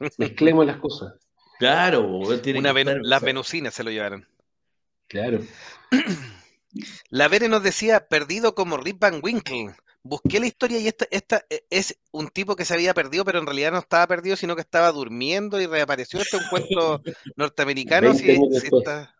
[0.18, 1.14] Mezclemos las cosas.
[1.58, 4.24] Claro, weón, tiene Una que ven- estar- las venusinas se lo llevaron.
[5.08, 5.40] Claro.
[7.10, 9.74] La Vere nos decía, perdido como Rip Van Winkle.
[10.08, 13.38] Busqué la historia y esta, esta eh, es un tipo que se había perdido, pero
[13.38, 16.18] en realidad no estaba perdido, sino que estaba durmiendo y reapareció.
[16.18, 17.02] Este es un cuento
[17.36, 19.14] norteamericano, 20 si, está,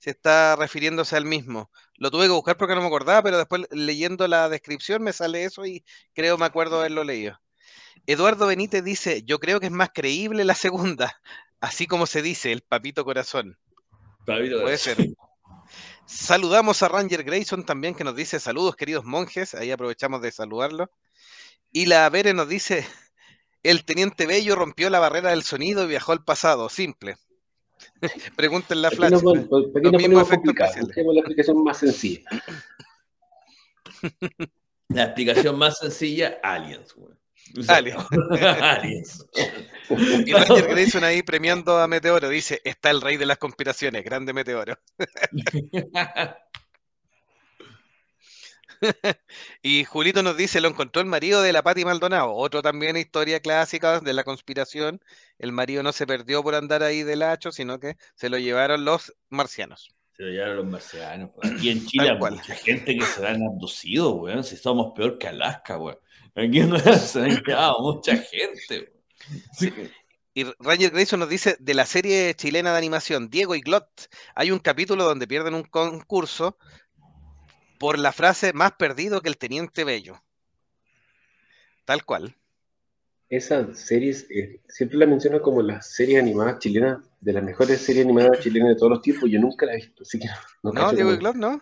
[0.00, 1.70] si está refiriéndose al mismo.
[1.98, 5.44] Lo tuve que buscar porque no me acordaba, pero después leyendo la descripción me sale
[5.44, 7.38] eso y creo me acuerdo haberlo leído.
[8.06, 11.20] Eduardo Benítez dice, yo creo que es más creíble la segunda,
[11.60, 13.56] así como se dice, el papito corazón.
[14.26, 14.96] Pablo, Puede ser.
[16.06, 20.90] Saludamos a Ranger Grayson también que nos dice saludos queridos monjes, ahí aprovechamos de saludarlo.
[21.72, 22.86] Y la Vere nos dice,
[23.62, 27.16] el teniente Bello rompió la barrera del sonido y viajó al pasado, simple.
[28.36, 29.22] Pregúntenle a ¿Para qué Flash.
[30.80, 32.22] Busquemos la explicación más sencilla.
[34.88, 37.13] La explicación más sencilla, aliens, güey.
[37.68, 38.06] Aliens.
[38.60, 39.26] aliens.
[40.26, 44.32] Y Roger Grayson ahí premiando a Meteoro dice, está el rey de las conspiraciones, grande
[44.32, 44.78] Meteoro.
[49.62, 53.40] Y Julito nos dice, lo encontró el marido de la Pati Maldonado, otro también historia
[53.40, 55.00] clásica de la conspiración.
[55.38, 58.84] El marido no se perdió por andar ahí del hacho, sino que se lo llevaron
[58.84, 59.94] los marcianos.
[60.16, 61.30] Se lo llevaron los marcianos.
[61.34, 61.52] pues.
[61.52, 64.44] Aquí en Chile hay mucha gente que se la han abducido, weón.
[64.44, 65.98] Si somos peor que Alaska, weón.
[66.34, 68.92] Aquí no se han llevado mucha gente.
[70.34, 74.50] Y Roger Grayson nos dice, de la serie chilena de animación, Diego y Glot, hay
[74.50, 76.58] un capítulo donde pierden un concurso
[77.78, 80.22] por la frase más perdido que el teniente Bello.
[81.84, 82.36] Tal cual.
[83.36, 88.04] Esas series, eh, siempre la menciono como las series animadas chilenas, de las mejores series
[88.04, 89.28] animadas chilenas de todos los tiempos.
[89.28, 90.28] Yo nunca la he visto, así que
[90.62, 91.60] no, no Diego no.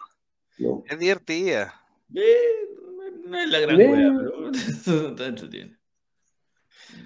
[0.58, 0.84] no.
[0.86, 1.82] Es divertida.
[2.14, 2.36] Eh,
[3.24, 4.50] no es la gran weá, pero
[5.10, 5.78] está entretenido.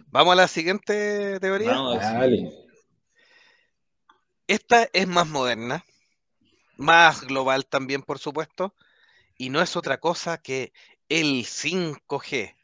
[0.09, 1.71] Vamos a la siguiente teoría.
[1.71, 2.51] Vamos Dale.
[4.49, 5.85] Esta es más moderna,
[6.77, 8.75] más global también, por supuesto,
[9.39, 10.73] y no es otra cosa que
[11.09, 12.57] el 5G,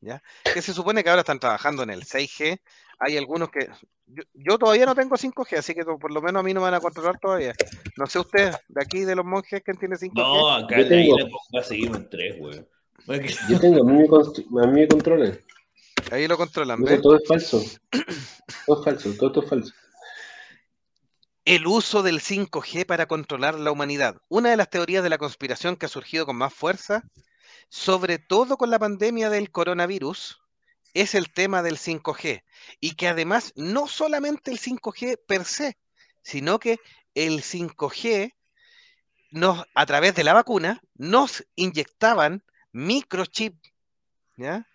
[0.00, 0.22] ¿ya?
[0.52, 2.60] Que se supone que ahora están trabajando en el 6G.
[2.98, 3.68] Hay algunos que...
[4.06, 6.64] Yo, yo todavía no tengo 5G, así que por lo menos a mí no me
[6.64, 7.54] van a controlar todavía.
[7.96, 10.12] No sé usted, de aquí, de los monjes, ¿quién tiene 5G?
[10.14, 12.68] No, acá Yo tengo- isla Conga seguimos en tres, weón.
[13.06, 15.38] Porque- Yo tengo, a mí me, const- a mí me controlan.
[16.10, 17.00] Ahí lo controlan, ¿ves?
[17.00, 17.62] todo es falso.
[18.66, 19.72] Todo es falso, todo, todo es falso.
[21.44, 24.16] El uso del 5G para controlar la humanidad.
[24.28, 27.02] Una de las teorías de la conspiración que ha surgido con más fuerza,
[27.68, 30.40] sobre todo con la pandemia del coronavirus,
[30.94, 32.42] es el tema del 5G.
[32.80, 35.78] Y que además no solamente el 5G per se,
[36.22, 36.78] sino que
[37.14, 38.34] el 5G
[39.30, 43.54] nos, a través de la vacuna nos inyectaban microchip,
[44.36, 44.66] ¿ya?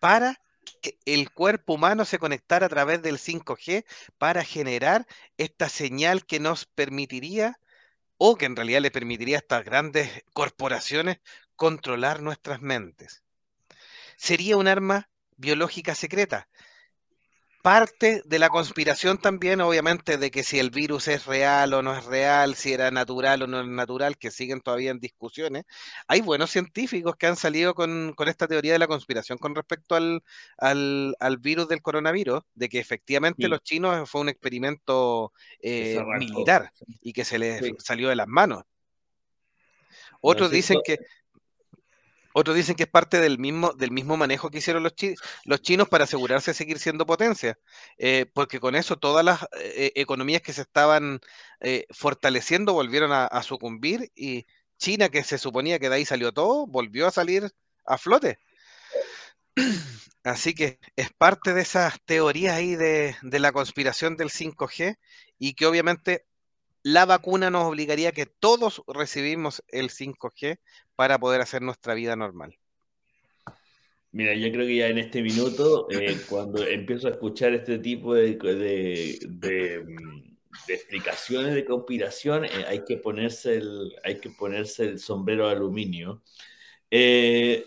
[0.00, 0.40] Para
[0.82, 3.84] que el cuerpo humano se conectara a través del 5G
[4.18, 7.58] para generar esta señal que nos permitiría,
[8.18, 11.18] o que en realidad le permitiría a estas grandes corporaciones
[11.56, 13.22] controlar nuestras mentes.
[14.16, 16.48] Sería un arma biológica secreta.
[17.62, 21.96] Parte de la conspiración también, obviamente, de que si el virus es real o no
[21.98, 25.64] es real, si era natural o no es natural, que siguen todavía en discusiones.
[26.06, 29.96] Hay buenos científicos que han salido con, con esta teoría de la conspiración con respecto
[29.96, 30.22] al,
[30.58, 33.48] al, al virus del coronavirus, de que efectivamente Sí.
[33.48, 37.74] los chinos fue un experimento eh, militar y que se les Sí.
[37.80, 38.62] salió de las manos.
[40.20, 40.98] Otros dicen que
[42.38, 44.92] otros dicen que es parte del mismo, del mismo manejo que hicieron los,
[45.44, 47.58] los chinos para asegurarse de seguir siendo potencia,
[47.96, 51.20] eh, porque con eso todas las eh, economías que se estaban
[51.60, 54.44] eh, fortaleciendo volvieron a, a sucumbir y
[54.76, 57.50] China, que se suponía que de ahí salió todo, volvió a salir
[57.86, 58.38] a flote.
[60.22, 64.98] Así que es parte de esas teorías ahí de, de la conspiración del 5G
[65.38, 66.26] y que obviamente
[66.86, 70.60] la vacuna nos obligaría a que todos recibimos el 5G
[70.94, 72.56] para poder hacer nuestra vida normal.
[74.12, 78.14] Mira, yo creo que ya en este minuto, eh, cuando empiezo a escuchar este tipo
[78.14, 78.38] de,
[80.68, 86.22] explicaciones de conspiración, eh, hay, que ponerse el, hay que ponerse el sombrero de aluminio.
[86.88, 87.66] Eh,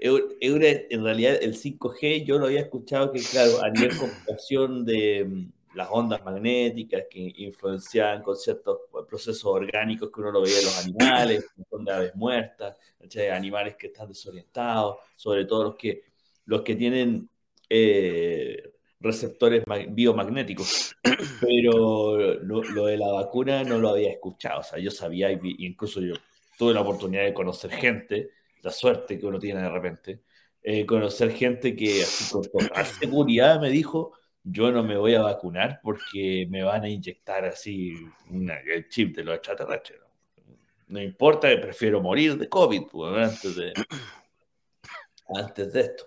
[0.00, 5.88] en realidad, el 5G yo lo había escuchado que, claro, a nivel computación de las
[5.90, 8.78] ondas magnéticas que influenciaban con ciertos
[9.08, 13.28] procesos orgánicos que uno lo veía en los animales, de aves muertas, ¿cachai?
[13.28, 16.04] animales que están desorientados, sobre todo los que,
[16.46, 17.28] los que tienen
[17.68, 20.94] eh, receptores ma- biomagnéticos.
[21.40, 26.00] Pero lo, lo de la vacuna no lo había escuchado, o sea, yo sabía, incluso
[26.00, 26.14] yo
[26.58, 28.30] tuve la oportunidad de conocer gente,
[28.62, 30.22] la suerte que uno tiene de repente,
[30.62, 32.68] eh, conocer gente que así con
[33.00, 34.12] seguridad me dijo,
[34.44, 37.94] yo no me voy a vacunar porque me van a inyectar así
[38.30, 40.00] una- el chip de los extraterrestres.
[40.46, 40.54] No,
[40.88, 43.72] No importa, prefiero morir de COVID pues, antes, de,
[45.34, 46.04] antes de esto.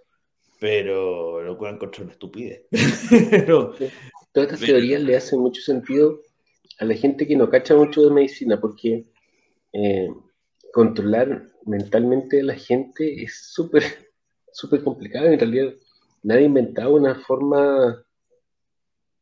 [0.60, 2.64] Pero lo cual encontré una estupidez.
[3.30, 3.74] Pero,
[4.34, 6.22] Todas estas Pero- teorías le hacen mucho sentido
[6.80, 9.06] a la gente que no cacha mucho de medicina, porque
[9.74, 10.08] eh,
[10.74, 13.84] controlar mentalmente a la gente es súper,
[14.54, 15.28] súper complicado.
[15.28, 15.74] En realidad,
[16.24, 18.04] nadie ha inventado una forma,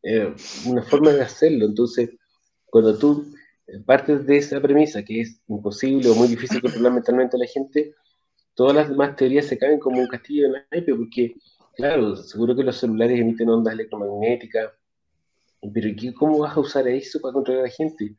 [0.03, 0.33] eh,
[0.65, 1.65] una forma de hacerlo.
[1.65, 2.11] Entonces,
[2.65, 3.33] cuando tú
[3.85, 7.93] partes de esa premisa que es imposible o muy difícil controlar mentalmente a la gente,
[8.53, 11.35] todas las demás teorías se caen como un castillo de naipe, porque,
[11.75, 14.71] claro, seguro que los celulares emiten ondas electromagnéticas,
[15.73, 18.15] pero ¿cómo vas a usar eso para controlar a la gente?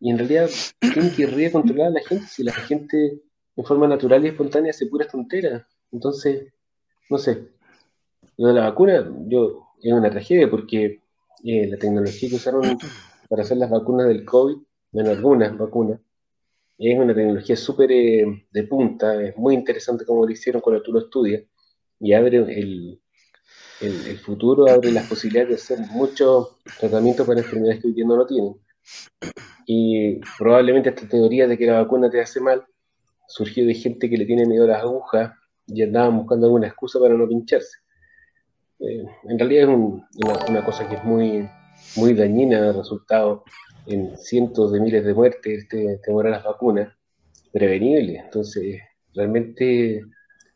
[0.00, 3.20] Y en realidad, ¿quién querría controlar a la gente si la gente
[3.54, 5.64] en forma natural y espontánea hace puras tonteras?
[5.92, 6.52] Entonces,
[7.08, 7.48] no sé.
[8.36, 11.01] Lo de la vacuna, yo, es una tragedia porque
[11.44, 12.78] eh, la tecnología que usaron
[13.28, 14.56] para hacer las vacunas del COVID,
[14.92, 16.00] bueno, algunas vacunas,
[16.78, 20.92] es una tecnología súper eh, de punta, es muy interesante como lo hicieron cuando tú
[20.92, 21.42] lo estudias,
[22.00, 23.00] y abre el,
[23.80, 28.16] el, futuro, abre las posibilidades de hacer muchos tratamientos para enfermedades que hoy día no
[28.16, 28.56] lo tienen.
[29.66, 32.64] Y probablemente esta teoría de que la vacuna te hace mal
[33.28, 35.32] surgió de gente que le tiene miedo a las agujas
[35.66, 37.81] y andaban buscando alguna excusa para no pincharse.
[38.82, 41.48] Eh, en realidad es una, cosa que es muy,
[41.96, 43.44] muy dañina, el resultado
[43.86, 46.92] en cientos de miles de muertes, este temor a las vacunas,
[47.52, 48.16] prevenible.
[48.18, 48.80] Entonces,
[49.14, 50.02] realmente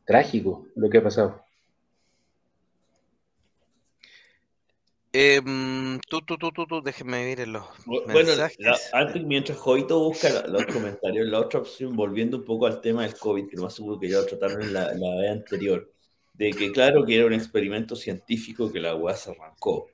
[0.04, 1.46] trágico lo que ha pasado.
[5.18, 5.40] Eh,
[6.10, 8.32] tú, tú, tú, tú, tú, déjenme ver en los bueno,
[8.92, 13.14] antes, mientras Jovito busca los comentarios, la otra opción, volviendo un poco al tema del
[13.14, 15.90] COVID, que lo más seguro que ya lo trataron en la, vez anterior,
[16.36, 19.88] de que claro que era un experimento científico que la UAS se arrancó,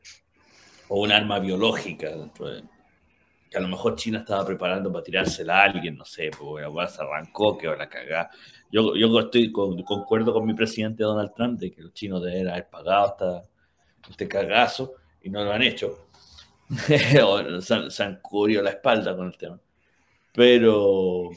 [0.89, 2.63] o un arma biológica dentro de,
[3.53, 6.71] que a lo mejor China estaba preparando para tirársela a alguien, no sé, porque la
[6.71, 8.31] UAS se arrancó, que va a cagar.
[8.71, 12.69] Yo, yo estoy concuerdo con mi presidente Donald Trump de que los chinos deben haber
[12.71, 13.43] pagado hasta
[14.09, 16.09] este cagazo y no lo han hecho.
[16.87, 19.61] se, han, cubrido la espalda con el tema.
[20.33, 21.29] Pero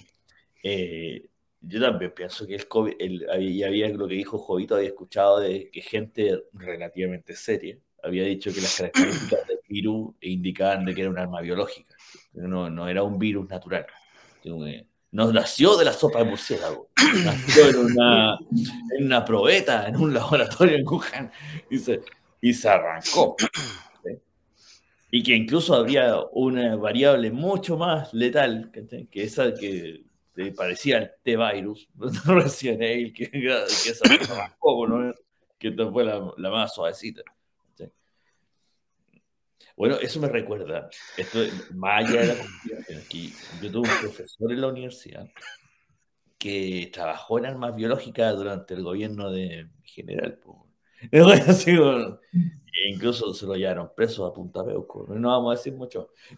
[0.63, 1.25] eh,
[1.67, 2.93] yo también pienso que el COVID,
[3.39, 8.53] y había lo que dijo Jovito, había escuchado de que gente relativamente seria había dicho
[8.53, 11.95] que las características del virus indicaban de que era un arma biológica,
[12.33, 13.85] no, no era un virus natural.
[15.11, 16.89] No nació de la sopa de murciélago,
[17.23, 18.37] nació en una,
[18.97, 21.31] en una probeta, en un laboratorio en Wuhan,
[21.69, 22.01] y se,
[22.41, 23.35] y se arrancó.
[25.09, 28.71] Y que incluso habría una variable mucho más letal
[29.09, 30.03] que esa que
[30.55, 31.89] parecía el T-Virus,
[32.25, 35.13] recién él, que, que arrancó, ¿no?
[35.57, 37.21] que fue la, más suavecita.
[39.77, 41.39] Bueno, eso me recuerda, esto
[41.73, 43.29] más allá de la conspiración, que
[43.61, 45.27] yo tuve un profesor en la universidad
[46.37, 50.39] que trabajó en armas biológicas durante el gobierno de general.
[52.77, 55.05] E incluso se lo llevaron preso a Punta Peuco.
[55.07, 56.11] No vamos a decir mucho.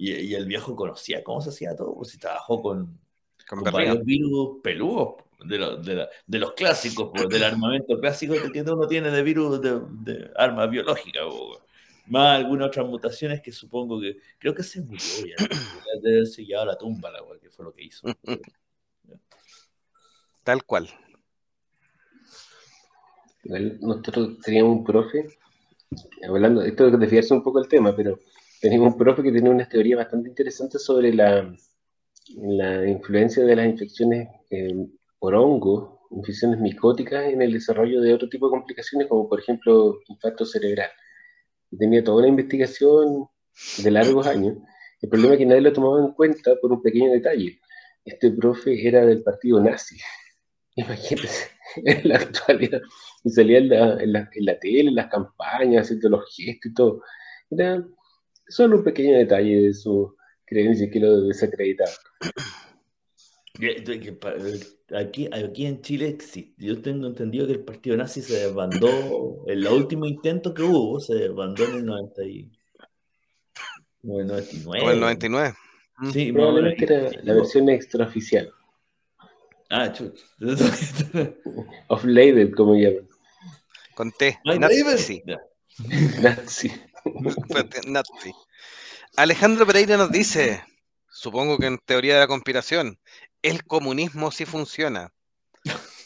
[0.00, 2.98] y, y, el viejo conocía cómo se hacía todo, pues si trabajó con,
[3.46, 8.88] con, varios virus peludos de, de, de, los clásicos, pues, del armamento clásico que uno
[8.88, 11.22] tiene de virus de, de armas biológicas.
[12.06, 15.46] Más algunas otras mutaciones que supongo que creo que se murió ya.
[16.00, 18.06] Debe haberse llevado a la tumba, la que fue lo que hizo.
[20.42, 20.88] Tal cual.
[23.44, 25.26] Nosotros teníamos un profe,
[26.26, 28.18] hablando, esto es desviarse un poco el tema, pero
[28.80, 31.54] teníamos un profe que tenía unas teorías bastante interesantes sobre la,
[32.36, 34.86] la influencia de las infecciones eh,
[35.18, 39.98] por hongo, infecciones micóticas en el desarrollo de otro tipo de complicaciones, como por ejemplo
[40.08, 40.90] infarto cerebral.
[41.78, 43.28] tenía toda una investigación
[43.82, 44.56] de largos años.
[45.00, 47.58] El problema es que nadie lo tomaba en cuenta por un pequeño detalle.
[48.04, 49.96] Este profe era del partido nazi.
[50.76, 52.80] Imagínense, en la actualidad.
[53.24, 56.70] Y salía en la, en la, en la tele, en las campañas, haciendo los gestos
[56.70, 57.02] y todo.
[57.50, 57.84] Era
[58.50, 61.90] solo un pequeño detalle de su creencia que lo desacreditaba.
[64.96, 66.18] Aquí, aquí en Chile,
[66.56, 71.14] yo tengo entendido que el partido nazi se desbandó, el último intento que hubo, se
[71.14, 72.50] desbandó en el 90 y...
[74.04, 74.26] o el
[75.00, 75.54] 99.
[76.12, 78.50] Sí, probablemente era la versión extraoficial.
[79.68, 80.18] Ah, chut.
[81.88, 83.08] Of label, como llaman.
[83.94, 84.38] Con T.
[84.44, 85.22] Nazi.
[86.20, 86.72] Nazi.
[89.16, 90.64] Alejandro Pereira nos dice,
[91.08, 92.98] supongo que en teoría de la conspiración,
[93.42, 95.12] el comunismo sí funciona.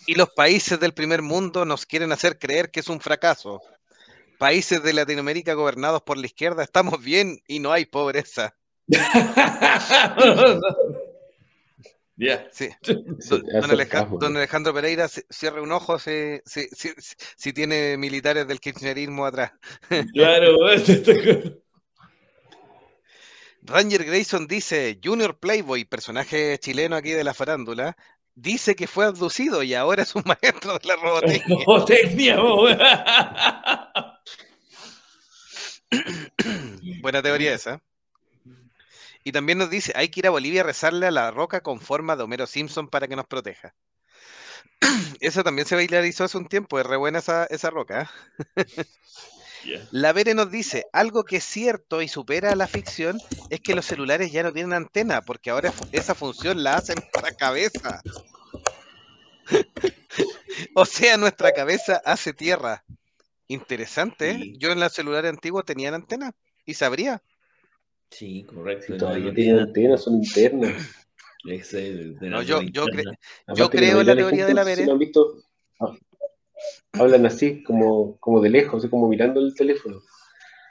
[0.06, 3.60] Y los países del primer mundo nos quieren hacer creer que es un fracaso.
[4.38, 8.54] Países de Latinoamérica gobernados por la izquierda estamos bien y no hay pobreza.
[12.52, 12.68] Sí.
[14.20, 19.52] Don, Alejandro, Pereira cierra un ojo si, si, tiene militares del kirchnerismo atrás.
[20.14, 20.56] Claro,
[23.66, 27.96] Ranger Grayson dice, Junior Playboy, personaje chileno aquí de la farándula,
[28.34, 31.64] dice que fue abducido y ahora es un maestro de la robotecnia.
[37.00, 37.80] Buena teoría esa.
[39.24, 41.80] Y también nos dice, hay que ir a Bolivia a rezarle a la roca con
[41.80, 43.74] forma de Homero Simpson para que nos proteja.
[45.20, 48.10] Eso también se viralizó hace un tiempo, es re buena esa, esa roca.
[48.56, 48.64] ¿eh?
[49.90, 53.18] La Vere nos dice, algo que es cierto y supera la ficción
[53.48, 57.32] es que los celulares ya no tienen antena, porque ahora esa función la hacen para
[57.32, 58.02] cabeza.
[60.74, 62.84] o sea, nuestra cabeza hace tierra.
[63.46, 64.52] Interesante, ¿eh?
[64.58, 66.32] Yo en los celulares antiguos tenían antena
[66.64, 67.22] y sabría.
[68.14, 68.96] Sí, correcto.
[68.96, 70.72] todavía tienen antena, son internas.
[72.20, 72.86] no, yo, yo,
[73.54, 74.86] yo creo en la teoría de la Vere.
[75.80, 75.92] Ah,
[76.92, 80.00] hablan así, como, como de lejos, así como mirando el teléfono.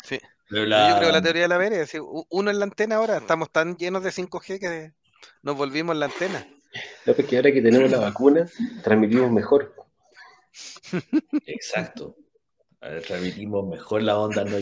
[0.04, 0.18] Sí.
[0.50, 1.86] Yo creo en la teoría de la Vere.
[2.30, 4.94] Uno en la antena ahora, estamos tan llenos de 5G que
[5.42, 6.48] nos volvimos la antena.
[7.06, 8.50] No, que ahora que tenemos la vacuna,
[8.84, 9.76] transmitimos mejor.
[11.46, 12.16] Exacto.
[13.06, 14.58] Transmitimos mejor la onda no,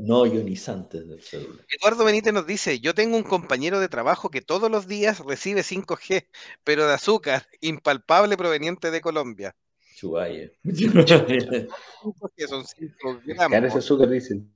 [0.00, 1.64] no ionizante del celular.
[1.68, 5.62] Eduardo Benítez nos dice, yo tengo un compañero de trabajo que todos los días recibe
[5.62, 6.28] 5G,
[6.64, 9.56] pero de azúcar, impalpable proveniente de Colombia.
[9.96, 10.50] Chubaya.
[12.48, 13.74] son 5 gramos.
[13.76, 14.52] azúcar, dicen.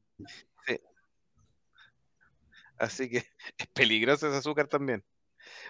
[0.66, 0.80] Sí.
[2.78, 3.18] Así que
[3.58, 5.04] es peligroso ese azúcar también.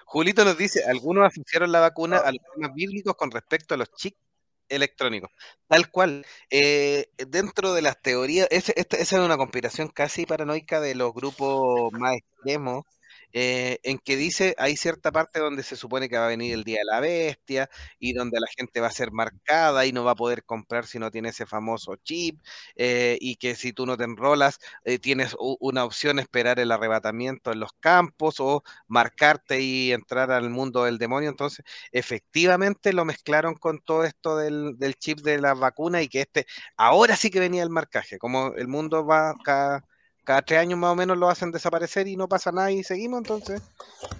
[0.04, 3.92] Julito nos dice, algunos asociaron la vacuna a los temas bíblicos con respecto a los
[3.92, 4.25] chips
[4.68, 5.30] electrónicos.
[5.68, 6.24] Tal cual.
[6.50, 12.16] Eh, dentro de las teorías, esa es una conspiración casi paranoica de los grupos más
[12.16, 12.84] extremos
[13.32, 16.64] eh, en que dice, hay cierta parte donde se supone que va a venir el
[16.64, 17.68] Día de la Bestia
[17.98, 20.98] y donde la gente va a ser marcada y no va a poder comprar si
[20.98, 22.40] no tiene ese famoso chip
[22.76, 27.52] eh, y que si tú no te enrolas eh, tienes una opción esperar el arrebatamiento
[27.52, 31.30] en los campos o marcarte y entrar al mundo del demonio.
[31.30, 36.46] Entonces, efectivamente lo mezclaron con todo esto del, chip de la vacuna y que este,
[36.76, 39.84] ahora sí que venía el marcaje, como el mundo va cada
[40.26, 43.18] cada tres años más o menos lo hacen desaparecer y no pasa nada y seguimos,
[43.18, 43.62] entonces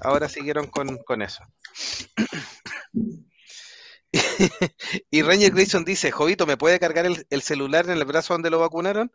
[0.01, 1.43] ahora siguieron con, eso.
[5.11, 8.61] y Ranger Grayson dice, Jovito, ¿me puede cargar el, celular en el brazo donde lo
[8.61, 9.11] vacunaron?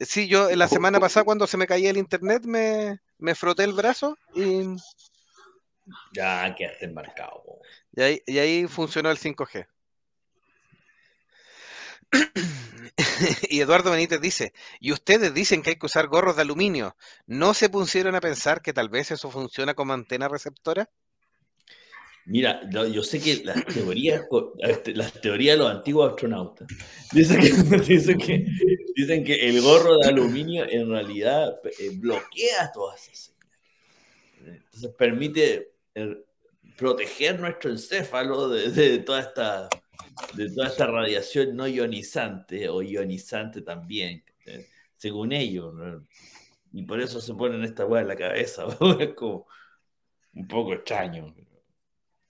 [0.00, 3.74] Sí, yo la semana pasada cuando se me caía el internet me, me froté el
[3.74, 4.62] brazo y...
[6.14, 7.42] Ya quedaste embarcado.
[7.92, 9.66] Y ahí, y ahí funcionó el 5G.
[13.48, 16.96] y Eduardo Benítez dice, y ustedes dicen que hay que usar gorros de aluminio,
[17.26, 20.88] ¿no se pusieron a pensar que tal vez eso funciona como antena receptora?
[22.26, 24.22] Mira, yo sé que las teorías,
[24.58, 26.68] este, las teorías de los antiguos astronautas
[27.12, 27.40] dicen
[28.18, 28.46] que,
[28.94, 34.62] dicen que, el gorro de aluminio en realidad eh, bloquea todas esas señales.
[34.64, 36.24] Entonces permite eh,
[36.76, 39.68] proteger nuestro encéfalo de toda esta
[40.34, 45.74] de toda esta radiación no ionizante o ionizante también, eh, según ellos.
[46.72, 48.66] Y por eso se ponen esta weá en la cabeza.
[49.00, 49.46] es como
[50.34, 51.34] un poco extraño.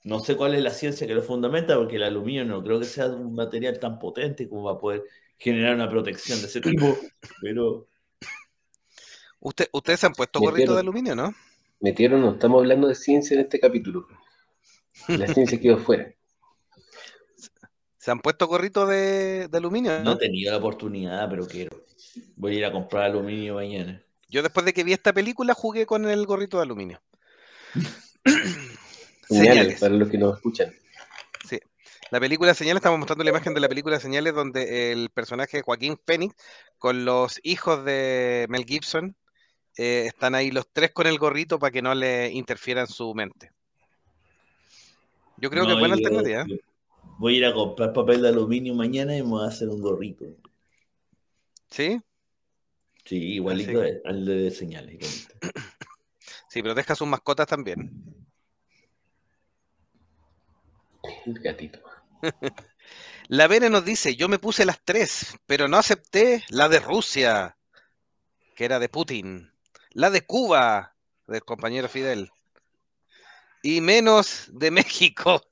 [0.02, 2.86] No sé cuál es la ciencia que lo fundamenta, porque el aluminio no creo que
[2.86, 5.04] sea un material tan potente como va a poder
[5.36, 6.96] generar una protección de ese tipo,
[7.40, 7.86] pero...
[9.40, 11.34] Usted, ustedes han puesto gorrito de aluminio, ¿no?
[11.80, 14.06] Metieron, no estamos hablando de ciencia en este capítulo.
[15.08, 16.14] La ciencia quedó fuera.
[18.00, 20.00] ¿Se han puesto gorritos de, aluminio?
[20.00, 21.84] No he tenido la oportunidad, pero quiero.
[22.34, 24.02] Voy a ir a comprar aluminio mañana.
[24.30, 27.02] Yo después de que vi esta película jugué con el gorrito de aluminio.
[29.28, 30.72] señales, para los que no escuchan.
[31.46, 31.60] Sí.
[32.10, 35.98] La película Señales, estamos mostrando la imagen de la película Señales donde el personaje Joaquín
[36.06, 36.34] Phoenix
[36.78, 39.14] con los hijos de Mel Gibson
[39.76, 43.52] eh, están ahí los tres con el gorrito para que no le interfieran su mente.
[45.36, 46.46] Yo creo que es buena alternativa.
[47.20, 49.82] Voy a ir a comprar papel de aluminio mañana y me voy a hacer un
[49.82, 50.24] gorrito.
[51.68, 52.00] ¿Sí?
[53.04, 55.28] Sí, igualito al de señales.
[56.48, 57.92] Sí, pero deja sus mascotas también.
[61.26, 61.80] El gatito.
[63.28, 67.58] La Vene nos dice, yo me puse las tres, pero no acepté la de Rusia,
[68.56, 69.52] que era de Putin,
[69.90, 70.96] la de Cuba,
[71.26, 72.30] del compañero Fidel,
[73.62, 75.49] y menos de México.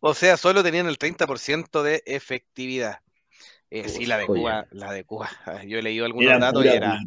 [0.00, 3.00] O sea, solo tenían el 30% de efectividad.
[3.70, 5.28] Eh, sí, la de Cuba, la de Cuba.
[5.66, 6.98] Yo he leído algunos datos y era,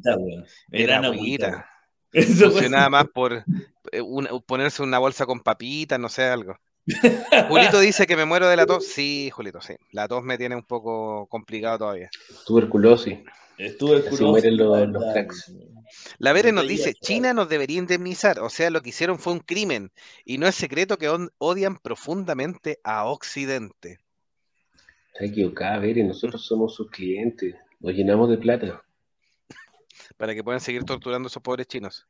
[0.72, 1.70] era agüita.
[2.12, 3.46] Funcionaba más por
[3.92, 4.04] eh,
[4.46, 6.58] ponerse una bolsa con papitas, no sé, algo.
[7.50, 8.86] Julito dice que me muero de la tos.
[8.86, 9.76] Sí, Julito, sí.
[9.92, 12.10] La tos me tiene un poco complicado todavía.
[12.46, 13.20] Tuberculosis.
[13.78, 14.54] Tuberculosis.
[14.54, 15.52] los, los cracks.
[16.18, 19.40] La Vere nos dice, China nos debería indemnizar, o sea, lo que hicieron fue un
[19.40, 19.92] crimen
[20.24, 24.00] y no es secreto que odian profundamente a Occidente.
[25.14, 28.84] Está equivocada, Vere, nosotros somos sus clientes, nos llenamos de plata.
[30.18, 32.08] Para que puedan seguir torturando a esos pobres chinos.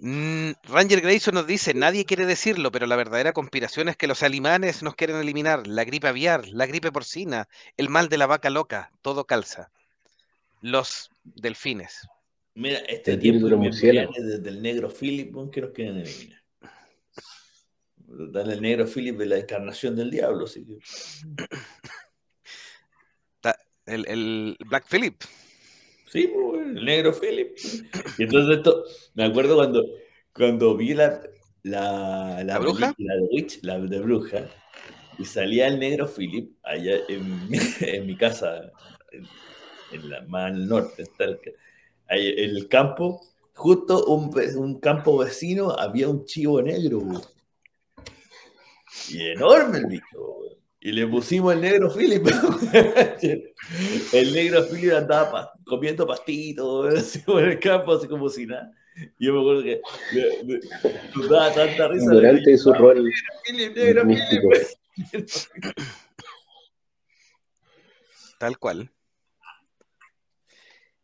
[0.00, 4.22] Mm, Ranger Grayson nos dice, nadie quiere decirlo, pero la verdadera conspiración es que los
[4.22, 8.50] alimanes nos quieren eliminar, la gripe aviar, la gripe porcina, el mal de la vaca
[8.50, 9.70] loca, todo calza.
[10.60, 12.08] Los delfines.
[12.54, 16.42] Mira, este tiempo desde el negro Philip que nos quieren eliminar.
[17.96, 20.46] Dale el negro Philip de la encarnación del diablo.
[20.46, 20.66] ¿sí?
[23.86, 25.22] El, el Black Philip.
[26.12, 27.56] Sí, el negro Philip.
[28.18, 28.84] Y entonces esto,
[29.14, 29.82] me acuerdo cuando,
[30.34, 31.22] cuando vi la,
[31.62, 34.46] la, la, bruja, la de Witch, la de bruja,
[35.18, 37.48] y salía el negro Philip allá en,
[37.80, 38.70] en mi casa,
[39.90, 41.04] en, la más al norte,
[42.10, 43.22] ahí, en el campo,
[43.54, 47.00] justo un, un, campo vecino, había un chivo negro.
[49.08, 50.11] Y enorme el bicho.
[50.84, 52.26] Y le pusimos el negro Philip.
[54.12, 58.68] el negro Philip andaba comiendo pastitos así en el campo, así como si nada.
[59.16, 59.80] Y yo me acuerdo que
[61.14, 62.10] nos daba tanta risa.
[62.10, 63.08] Durante su rol.
[63.52, 64.42] Negro Philip,
[68.38, 68.90] Tal cual.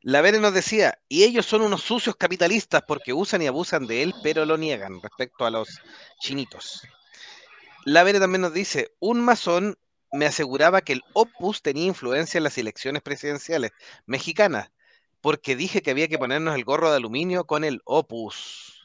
[0.00, 4.02] La Vere nos decía, y ellos son unos sucios capitalistas porque usan y abusan de
[4.02, 5.68] él, pero lo niegan respecto a los
[6.20, 6.82] chinitos.
[7.84, 9.76] La Vere también nos dice, un masón
[10.12, 13.72] me aseguraba que el Opus tenía influencia en las elecciones presidenciales
[14.06, 14.70] mexicanas,
[15.20, 18.82] porque dije que había que ponernos el gorro de aluminio con el Opus.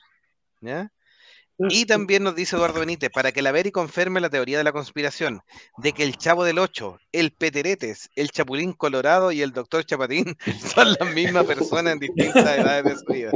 [1.60, 4.72] Y también nos dice Eduardo Benítez, para que la Veri confirme la teoría de la
[4.72, 5.42] conspiración,
[5.78, 10.36] de que el Chavo del Ocho, el Peteretes, el Chapulín Colorado y el Doctor Chapatín
[10.76, 13.32] son la misma persona en distintas edades de su vida.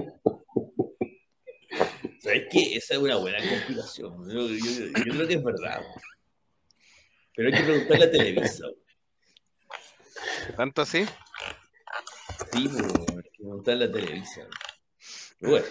[2.27, 2.75] ¿Sabes qué?
[2.75, 4.29] Esa es una buena conspiración.
[4.29, 5.81] Yo, creo que es verdad.
[7.33, 8.65] Pero hay que preguntarle a Televisa.
[10.57, 11.05] ¿Tanto así?
[12.51, 14.41] Sí, pues, hay que preguntarle a Televisa.
[15.39, 15.65] Bueno.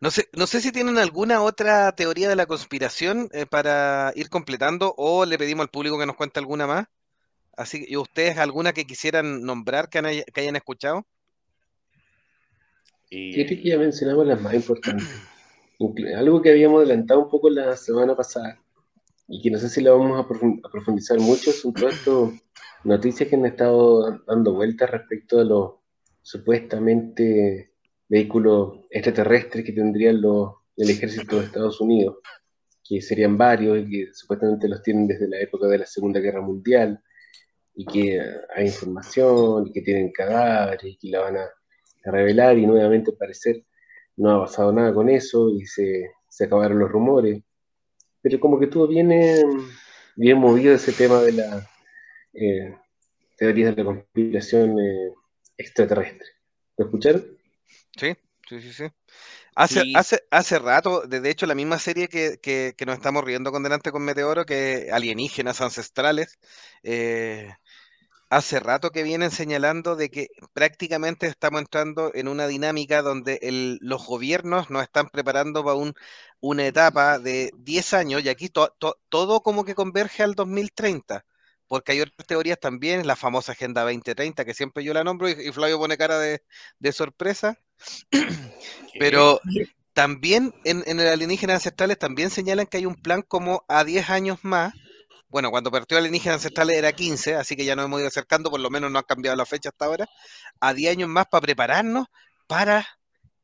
[0.00, 4.30] No sé, no sé si tienen alguna otra teoría de la conspiración eh, para ir
[4.30, 6.86] completando o le pedimos al público que nos cuente alguna más.
[7.56, 11.06] Así que ustedes alguna que quisieran nombrar que, que hayan escuchado.
[13.10, 15.08] Creo que ya mencionamos las más importantes.
[16.16, 18.60] Algo que habíamos adelantado un poco la semana pasada
[19.26, 20.28] y que no sé si lo vamos a
[20.70, 22.30] profundizar mucho son todas estas
[22.84, 25.72] noticias que han estado dando vueltas respecto a los
[26.22, 27.72] supuestamente
[28.08, 32.18] vehículos extraterrestres que tendrían los, el ejército de Estados Unidos,
[32.84, 36.42] que serían varios y que supuestamente los tienen desde la época de la Segunda Guerra
[36.42, 37.02] Mundial
[37.74, 38.20] y que
[38.54, 41.48] hay información y que tienen cadáveres y que la van a
[42.04, 43.64] revelar y nuevamente al parecer
[44.16, 47.42] no ha pasado nada con eso y se, acabaron los rumores.
[48.22, 49.42] Pero como que todo viene
[50.16, 51.70] bien movido ese tema de la
[52.34, 52.76] eh,
[53.36, 55.14] teoría de la conspiración eh,
[55.56, 56.28] extraterrestre.
[56.76, 57.24] ¿Lo escucharon?
[57.96, 58.14] Sí,
[58.48, 58.84] sí, sí, sí.
[59.54, 63.62] Hace, hace, hace rato, de hecho, la misma serie que, que, nos estamos riendo con
[63.62, 66.38] Delante con Meteoro, que Alienígenas Ancestrales,
[66.82, 67.52] eh,
[68.30, 73.38] hace rato que vienen señalando de que prácticamente estamos entrando en una dinámica donde
[73.82, 75.94] los gobiernos nos están preparando para un,
[76.40, 81.24] una etapa de 10 años y aquí todo como que converge al 2030.
[81.66, 85.52] Porque hay otras teorías también, la famosa Agenda 2030, que siempre yo la nombro y,
[85.52, 86.42] Flavio pone cara de,
[86.92, 87.58] sorpresa.
[88.98, 89.40] Pero
[89.92, 94.10] también en, en el alienígenas ancestrales también señalan que hay un plan como a 10
[94.10, 94.74] años más,
[95.30, 98.60] bueno, cuando partió Alienígena Ancestrales era 15, así que ya nos hemos ido acercando, por
[98.60, 100.08] lo menos no han cambiado la fecha hasta ahora,
[100.60, 102.06] a 10 años más para prepararnos
[102.46, 102.86] para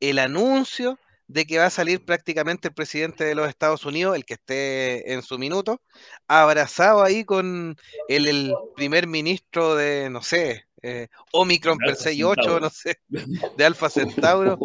[0.01, 4.25] el anuncio de que va a salir prácticamente el presidente de los Estados Unidos, el
[4.25, 5.81] que esté en su minuto,
[6.29, 7.77] abrazado ahí con
[8.09, 14.59] el, primer ministro de, no sé, eh, Omicron per 8, no sé, de Alfa Centauro.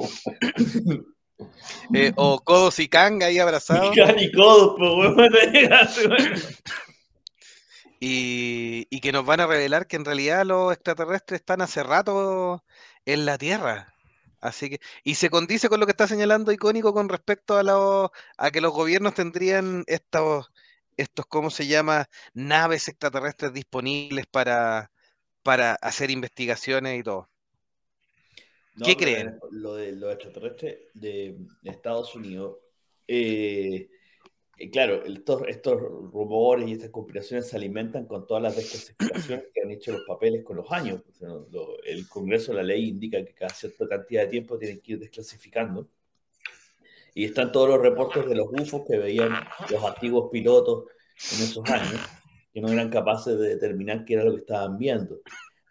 [1.91, 3.97] Eh, o Codos y Kang ahí abrazados.
[4.17, 6.63] y Codos, pues,
[8.03, 12.63] y, que nos van a revelar que en realidad los extraterrestres están hace rato
[13.05, 13.93] en la Tierra.
[14.39, 18.11] Así que, y se condice con lo que está señalando icónico con respecto a, lo,
[18.37, 20.51] a que los gobiernos tendrían estos,
[20.97, 22.09] estos, ¿cómo se llama?
[22.33, 24.91] Naves extraterrestres disponibles para,
[25.43, 27.29] para hacer investigaciones y todo.
[28.83, 29.37] ¿Qué creen?
[29.51, 32.57] Lo de los extraterrestres de, Estados Unidos,
[33.07, 33.89] eh,
[34.69, 39.71] claro, estos, estos, rumores y estas conspiraciones se alimentan con todas las desclasificaciones que han
[39.71, 41.01] hecho los papeles con los años.
[41.85, 45.87] el Congreso, la ley indica que cada cierta cantidad de tiempo tienen que ir desclasificando.
[47.13, 49.31] Y están todos los reportes de los UFOs que veían
[49.69, 50.85] los antiguos pilotos
[51.33, 52.01] en esos años,
[52.53, 55.19] que no eran capaces de determinar qué era lo que estaban viendo.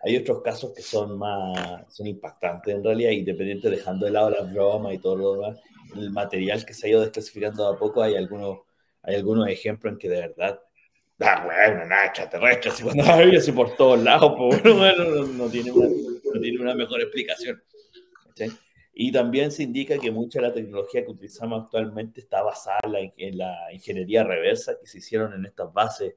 [0.03, 4.53] hay otros casos que son más, son impactantes en realidad, independiente dejando de lado las
[4.53, 5.59] bromas y todo lo demás,
[5.97, 8.61] el material que se ha ido desclasificando a poco, hay algunos,
[9.03, 10.61] hay algunos ejemplos en que de verdad,
[11.21, 15.73] ah, bueno, una extraterrestre, así cuando así por todos lados, pues bueno, no, no, tiene
[15.73, 17.63] una, no tiene una mejor explicación.
[18.35, 18.47] ¿sí?
[18.93, 22.81] Y también se indica que mucha de la tecnología que utilizamos actualmente está basada
[23.17, 26.15] en la ingeniería reversa que se hicieron en estas bases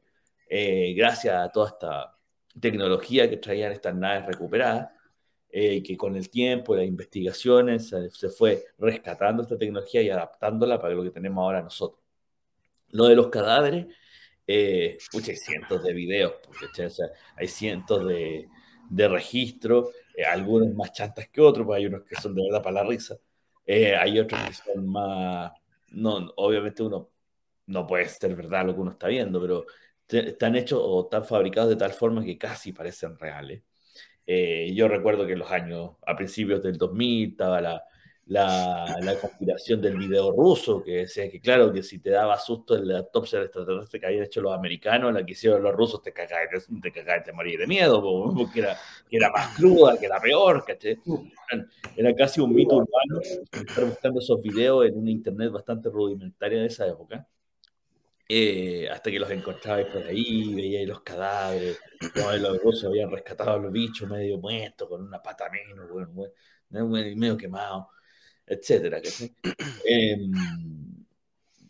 [0.56, 2.18] eh, gracias a toda esta
[2.60, 4.92] tecnología que traían estas naves recuperadas,
[5.50, 10.80] eh, que con el tiempo, las investigaciones, se, se, fue rescatando esta tecnología y adaptándola
[10.80, 12.03] para lo que tenemos ahora nosotros.
[12.94, 13.88] Lo de los cadáveres,
[14.48, 18.48] eh, hay cientos de videos, porque, o sea, hay cientos de,
[18.90, 22.62] de registros eh, algunos más chantas que otros, pues hay unos que son de verdad
[22.64, 23.18] para la risa,
[23.66, 25.52] eh, hay otros que son más,
[25.92, 27.10] no, obviamente uno
[27.68, 29.66] no puede ser verdad lo que uno está viendo, pero
[30.08, 33.64] están hechos o están fabricados de tal forma que casi parecen reales.
[34.26, 37.84] Eh, yo recuerdo que en los años, a principios del 2000, estaba la,
[38.26, 42.76] la, la, conspiración del video ruso, que decía que, claro, que si te daba susto
[42.76, 46.68] el autopsia extraterrestre que habían hecho los americanos, la que hicieron los rusos, te cagabas,
[46.82, 48.02] te cagabas, te morías de miedo,
[48.38, 48.78] porque era,
[49.10, 51.00] que era más cruda, que era peor, ¿caché?
[51.98, 56.68] Era casi un mito urbano estar buscando esos videos en una internet bastante rudimentaria de
[56.68, 57.28] esa época.
[58.28, 61.78] Eh, hasta que los encontrabais por ahí, veíais los cadáveres,
[62.14, 66.10] como los rusos habían rescatado a los bichos medio muertos, con una pata menos, bueno,
[66.14, 67.90] bueno, medio quemado
[68.48, 69.02] etcétera,
[69.90, 70.18] eh,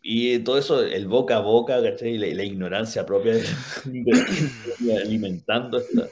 [0.02, 2.18] y todo eso, el boca a boca, ¿cachai?
[2.18, 3.46] La, ignorancia propia de,
[4.80, 6.10] de alimentando esta,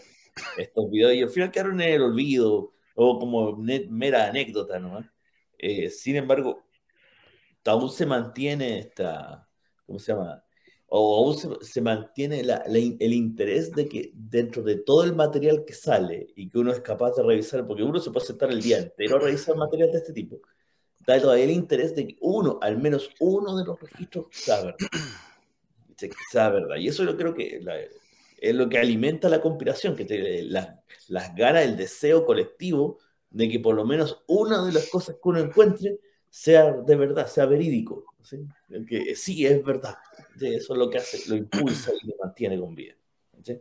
[0.57, 5.03] estos videos, y al final quedaron en el olvido, o como net, mera anécdota, ¿no?
[5.57, 6.65] Eh, sin embargo,
[7.65, 9.47] aún se mantiene esta,
[9.85, 10.43] ¿cómo se llama?
[10.93, 16.27] O aún se, mantiene el interés de que dentro de todo el material que sale
[16.35, 19.15] y que uno es capaz de revisar, porque uno se puede sentar el día entero
[19.15, 20.41] a revisar material de este tipo,
[21.07, 24.87] da todavía el interés de que uno, al menos uno de los registros, sea verdad.
[26.29, 26.75] sea verdad.
[26.75, 27.61] Y eso yo creo que
[28.37, 33.47] es lo que alimenta la conspiración, que te, la, las ganas, el deseo colectivo de
[33.47, 37.45] que por lo menos una de las cosas que uno encuentre sea de verdad, sea
[37.45, 38.05] verídico.
[38.87, 39.95] Que sí, es verdad.
[40.39, 42.95] Eso es lo que hace, lo impulsa y lo mantiene con vida.
[43.43, 43.59] ¿sí?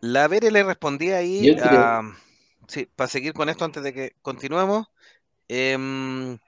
[0.00, 2.02] La Vere le respondía ahí a,
[2.66, 4.86] sí, para seguir con esto antes de que continuemos.
[5.48, 6.38] Eh,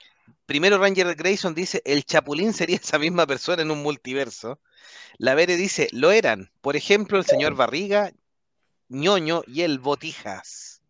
[0.47, 4.61] primero Ranger Grayson dice, el Chapulín sería esa misma persona en un multiverso.
[5.19, 6.51] La Vere dice, lo eran.
[6.61, 8.13] Por ejemplo, el señor Barriga,
[8.89, 10.83] ñoño y el Botijas.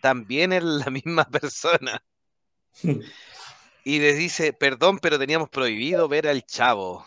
[0.00, 2.02] También es la misma persona.
[3.84, 7.06] y les dice, perdón, pero teníamos prohibido ver al chavo.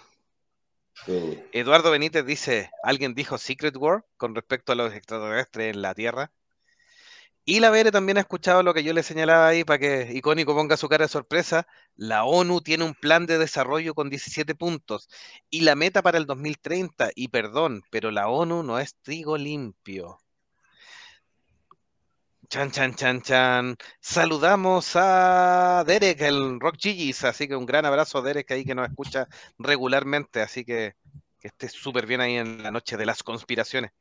[1.05, 1.39] Sí.
[1.51, 6.31] Eduardo Benítez dice, ¿alguien dijo Secret War con respecto a los extraterrestres en la Tierra?
[7.49, 10.53] Y la Vere también ha escuchado lo que yo le señalaba ahí para que Icónico
[10.53, 11.65] ponga su cara de sorpresa.
[11.95, 15.07] La ONU tiene un plan de desarrollo con 17 puntos
[15.49, 17.11] y la meta para el 2030.
[17.15, 20.19] Y perdón, pero la ONU no es trigo limpio.
[22.49, 23.75] Chan, chan, chan, chan.
[23.99, 27.23] Saludamos a Derek, el Rock Gigis.
[27.23, 29.27] Así que un gran abrazo a Derek ahí que nos escucha
[29.57, 30.41] regularmente.
[30.41, 30.95] Así que
[31.39, 33.91] que esté súper bien ahí en la noche de las conspiraciones.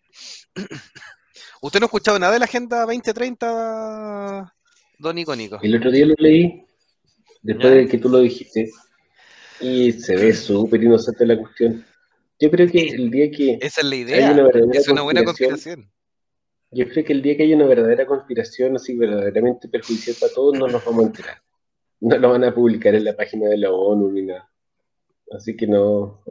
[1.60, 4.54] ¿Usted no ha escuchado nada de la Agenda 2030,
[4.98, 5.58] don Icónico?
[5.62, 6.64] El otro día lo leí,
[7.42, 7.76] después ¿Ya?
[7.80, 8.70] de que tú lo dijiste,
[9.60, 11.84] y se ve súper inocente la cuestión.
[12.38, 13.58] Yo creo que el día que...
[13.60, 14.36] Esa es la idea,
[14.72, 15.90] es una buena conspiración.
[16.70, 20.58] Yo creo que el día que haya una verdadera conspiración, así verdaderamente perjudicial para todos,
[20.58, 21.42] no nos vamos a enterar.
[22.00, 24.50] No lo van a publicar en la página de la ONU ni nada.
[25.30, 26.22] Así que no...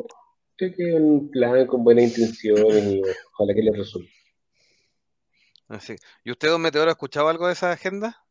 [0.58, 3.02] Creo que es un plan con buenas intenciones y
[3.34, 4.12] ojalá que les resulte.
[5.68, 5.96] Así.
[6.24, 8.26] ¿Y usted, don Meteoro, ha escuchado algo de esa agenda?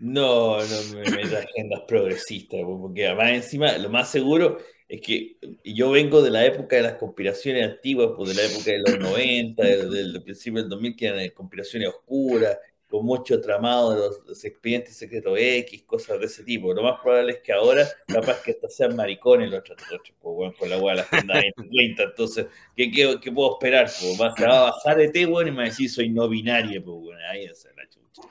[0.00, 4.58] No, no me meto agendas progresistas, porque además encima lo más seguro
[4.88, 8.70] es que yo vengo de la época de las conspiraciones antiguas, pues de la época
[8.70, 12.56] de los 90, del, del principio del 2000, que eran conspiraciones oscuras,
[12.88, 16.72] con mucho tramado de los, los, expedientes secretos X, cosas de ese tipo.
[16.72, 20.54] Lo más probable es que ahora, capaz que hasta sean maricones los otros, pues bueno,
[20.58, 22.02] con la hueá de la agenda 2030.
[22.02, 23.90] Entonces, ¿qué, qué, qué puedo esperar?
[24.00, 26.08] Pues va, se va a bajar de T, bueno, y me va a decir soy
[26.08, 28.22] no binario, pues bueno, ahí es la chucha.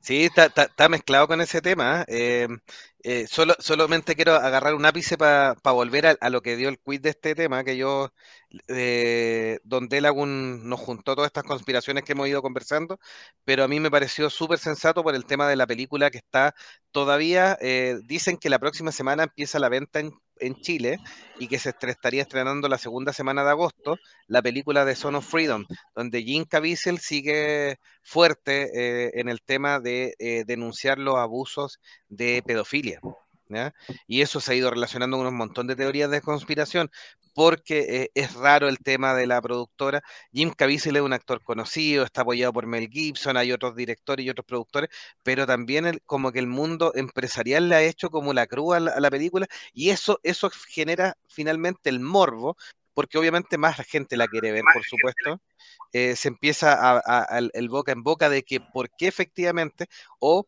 [0.00, 2.04] Sí, está, está, está, mezclado con ese tema.
[2.06, 2.46] Eh,
[3.04, 6.78] eh, solo, solamente quiero agarrar un ápice para pa volver a, lo que dio el
[6.80, 8.12] quiz de este tema, que yo,
[8.68, 12.98] eh, donde Lagun nos juntó todas estas conspiraciones que hemos ido conversando,
[13.44, 16.54] pero a mí me pareció súper sensato por el tema de la película que está
[16.92, 20.98] todavía, eh, dicen que la próxima semana empieza la venta en, en Chile
[21.38, 25.28] y que se estaría estrenando la segunda semana de agosto, la película de Son of
[25.28, 25.64] Freedom,
[25.94, 32.42] donde Jim Caviezel sigue fuerte eh, en el tema de eh, denunciar los abusos de
[32.46, 33.00] pedofilia.
[34.06, 36.90] Y eso se ha ido relacionando con un montón de teorías de conspiración,
[37.34, 40.02] porque eh, es raro el tema de la productora.
[40.32, 44.30] Jim Caviezel es un actor conocido, está apoyado por Mel Gibson, hay otros directores y
[44.30, 44.90] otros productores,
[45.22, 49.10] pero también como que el mundo empresarial le ha hecho como la cruz a la,
[49.10, 52.56] película, y eso, eso genera finalmente el morbo,
[52.94, 55.40] porque obviamente más gente la quiere ver, por supuesto.
[55.92, 57.02] Eh, se empieza
[57.52, 59.86] el boca en boca de que por qué efectivamente,
[60.20, 60.46] o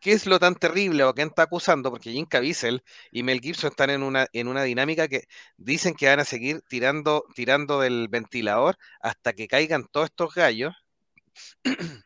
[0.00, 1.90] ¿Qué es lo tan terrible o quién está acusando?
[1.90, 5.24] Porque Jim Caviezel y Mel Gibson están en una, en una dinámica que
[5.58, 10.74] dicen que van a seguir tirando, tirando del ventilador hasta que caigan todos estos gallos.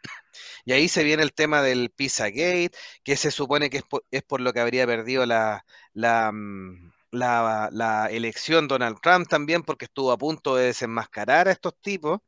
[0.64, 2.72] y ahí se viene el tema del Pizzagate,
[3.04, 8.06] que se supone que es por, lo que habría perdido la, la, mm, la, la
[8.10, 12.20] elección Donald Trump también, porque estuvo a punto de desenmascarar a estos tipos.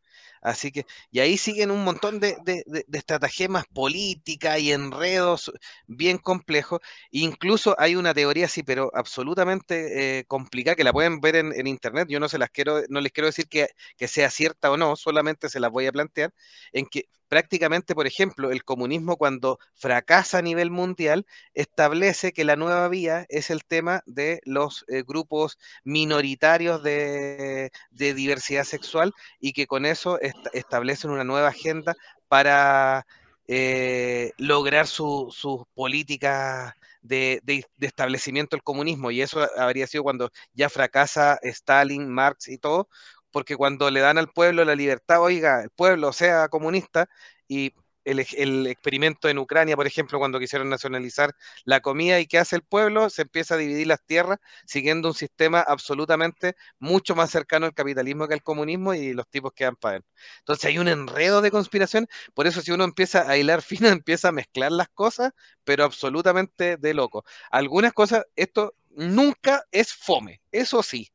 [0.47, 5.53] Así que, y ahí siguen un montón de, de, estratagemas políticas y enredos
[5.89, 6.81] bien complejos.
[7.11, 12.07] Incluso hay una teoría así, pero absolutamente eh, complicada, que la pueden ver en, internet.
[12.09, 14.95] Yo no se las quiero, no les quiero decir que, que sea cierta o no,
[14.95, 16.33] solamente se las voy a plantear,
[16.73, 22.57] en que prácticamente, por ejemplo, el comunismo cuando fracasa a nivel mundial establece que la
[22.57, 29.66] nueva vía es el tema de los eh, grupos minoritarios de, diversidad sexual y que
[29.66, 30.18] con eso
[30.53, 31.95] establecen una nueva agenda
[32.29, 33.07] para
[33.49, 39.11] eh, lograr sus su políticas de, de, establecimiento del comunismo.
[39.11, 42.89] Y eso habría sido cuando ya fracasa Stalin, Marx y todo,
[43.37, 47.07] porque cuando le dan al pueblo la libertad, oiga, el pueblo sea comunista
[47.47, 51.34] y el, experimento en Ucrania, por ejemplo, cuando quisieron nacionalizar
[51.66, 55.14] la comida y qué hace el pueblo, se empieza a dividir las tierras siguiendo un
[55.14, 59.97] sistema absolutamente mucho más cercano al capitalismo que al comunismo y los tipos quedan para
[59.99, 60.05] él.
[60.39, 64.28] Entonces hay un enredo de conspiración, por eso si uno empieza a hilar fino, empieza
[64.28, 65.32] a mezclar las cosas,
[65.62, 67.22] pero absolutamente de loco.
[67.51, 71.11] Algunas cosas, esto nunca es fome, eso sí.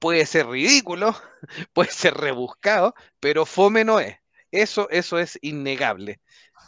[0.00, 1.14] Puede ser ridículo,
[1.74, 4.16] puede ser rebuscado, pero fome no es.
[4.50, 6.20] Eso, eso es innegable.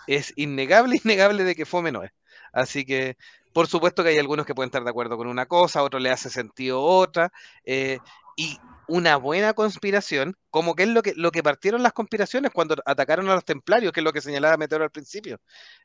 [0.07, 2.13] Es innegable, innegable de que fome no es.
[2.53, 3.17] Así que,
[3.53, 6.11] por supuesto que hay algunos que pueden estar de acuerdo con una cosa, otro le
[6.11, 7.33] hace sentido otra.
[7.65, 7.99] Eh,
[8.37, 8.59] y
[8.89, 13.29] una buena conspiración, como que es lo que, lo que partieron las conspiraciones cuando atacaron
[13.31, 15.39] a los templarios, que es lo que señalaba Meteoro al principio.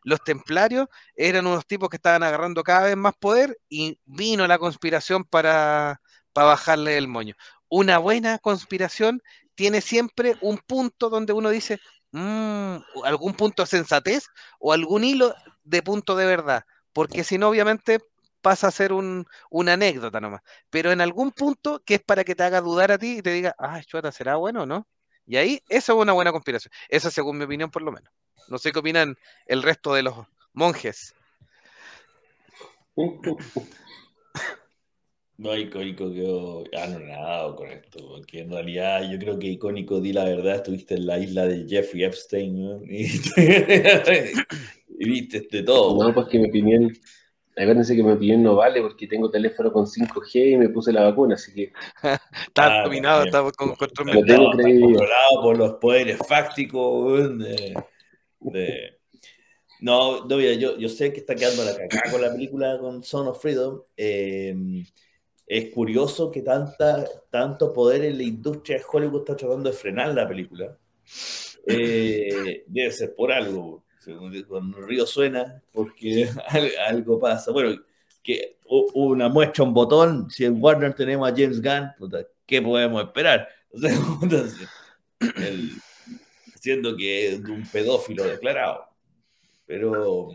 [0.04, 4.58] Los templarios eran unos tipos que estaban agarrando cada vez más poder y vino la
[4.58, 6.02] conspiración para,
[6.38, 7.34] para bajarle el moño.
[7.68, 9.24] Una buena conspiración
[9.56, 11.80] tiene siempre un punto donde uno dice,
[12.12, 12.76] mm,
[13.06, 14.28] algún punto de sensatez
[14.60, 15.34] o algún hilo
[15.64, 16.64] de punto de verdad,
[16.94, 18.02] porque si no, obviamente
[18.40, 22.36] pasa a ser un, una anécdota nomás, pero en algún punto que es para que
[22.36, 24.88] te haga dudar a ti y te diga, ah, chuata, ¿será bueno o no?
[25.26, 26.72] Y ahí, eso es una buena conspiración.
[26.88, 28.14] Esa según mi opinión, por lo menos.
[28.48, 29.16] No sé qué opinan
[29.48, 31.16] el resto de los monjes.
[35.38, 40.24] No, icónico quedó anonadado con esto, porque en realidad yo creo que icónico, di la
[40.24, 43.04] verdad, estuviste en la isla de Jeffrey Epstein y,
[44.98, 46.04] viste de todo.
[46.04, 46.92] No, pues que mi opinión,
[47.56, 51.04] acuérdense que mi opinión no vale porque tengo teléfono con 5G y me puse la
[51.04, 51.72] vacuna, así que...
[52.48, 54.38] está dominado, está con control mental.
[54.38, 57.76] controlado por los poderes fácticos de,
[59.82, 63.28] No, no, yo, yo sé que está quedando la caca con la película con Son
[63.28, 63.84] of Freedom.
[63.96, 64.84] Eh,
[65.48, 70.14] es curioso que tanta, tanto poder en la industria de Hollywood está tratando de frenar
[70.14, 70.78] la película.
[71.66, 73.86] Eh, debe ser por algo.
[74.48, 76.30] Cuando el río suena, porque
[76.88, 77.52] algo pasa.
[77.52, 77.82] Bueno,
[78.22, 80.30] que una muestra, un botón.
[80.30, 81.92] Si en Warner tenemos a James Gunn,
[82.46, 83.48] ¿qué podemos esperar?
[86.60, 88.86] siendo que es un pedófilo declarado.
[89.66, 90.28] Pero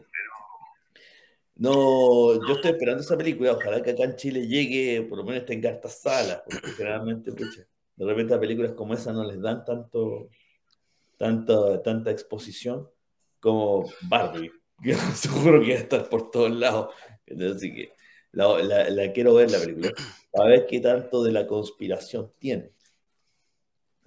[1.56, 3.52] no, yo estoy esperando esa película.
[3.52, 8.06] Ojalá que acá en Chile llegue, por lo menos tenga estas salas, porque generalmente, de
[8.06, 10.30] repente a películas como esa no les dan tanto,
[11.18, 12.88] tanto tanta exposición
[13.40, 14.50] como Barbie.
[15.14, 16.94] Seguro que va a estar por todos lados.
[17.54, 17.92] Así que
[18.32, 18.58] la,
[18.90, 19.92] la, quiero ver la película.
[20.34, 22.72] A ver qué tanto de la conspiración tiene.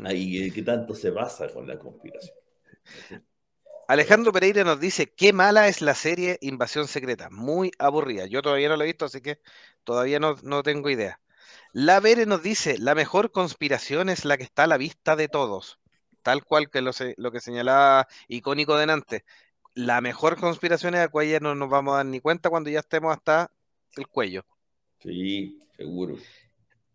[0.10, 2.36] Y qué tanto se basa con la conspiración.
[3.88, 8.26] Alejandro Pereira nos dice, qué mala es la serie Invasión Secreta, muy aburrida.
[8.26, 9.40] Yo todavía no la he visto, así que
[9.84, 11.20] todavía no, tengo idea.
[11.72, 15.28] La Vere nos dice, la mejor conspiración es la que está a la vista de
[15.28, 15.80] todos,
[16.24, 19.24] tal cual que lo, lo que señalaba icónico delante.
[19.76, 22.72] La mejor conspiración es la cual ya no nos vamos a dar ni cuenta cuando
[22.72, 23.52] ya estemos hasta
[23.98, 24.46] el cuello.
[25.00, 26.18] Sí, seguro.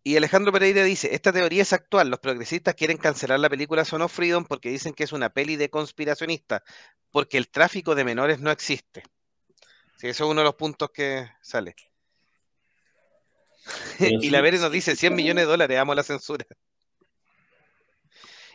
[0.03, 4.01] Y Alejandro Pereira dice, esta teoría es actual, los progresistas quieren cancelar la película Son
[4.01, 6.62] of Freedom porque dicen que es una peli de conspiracionista,
[7.11, 9.03] porque el tráfico de menores no existe.
[9.98, 11.74] Sí, eso es uno de los puntos que sale.
[13.98, 16.46] y la Vere nos dice 100 millones de dólares, amo la censura.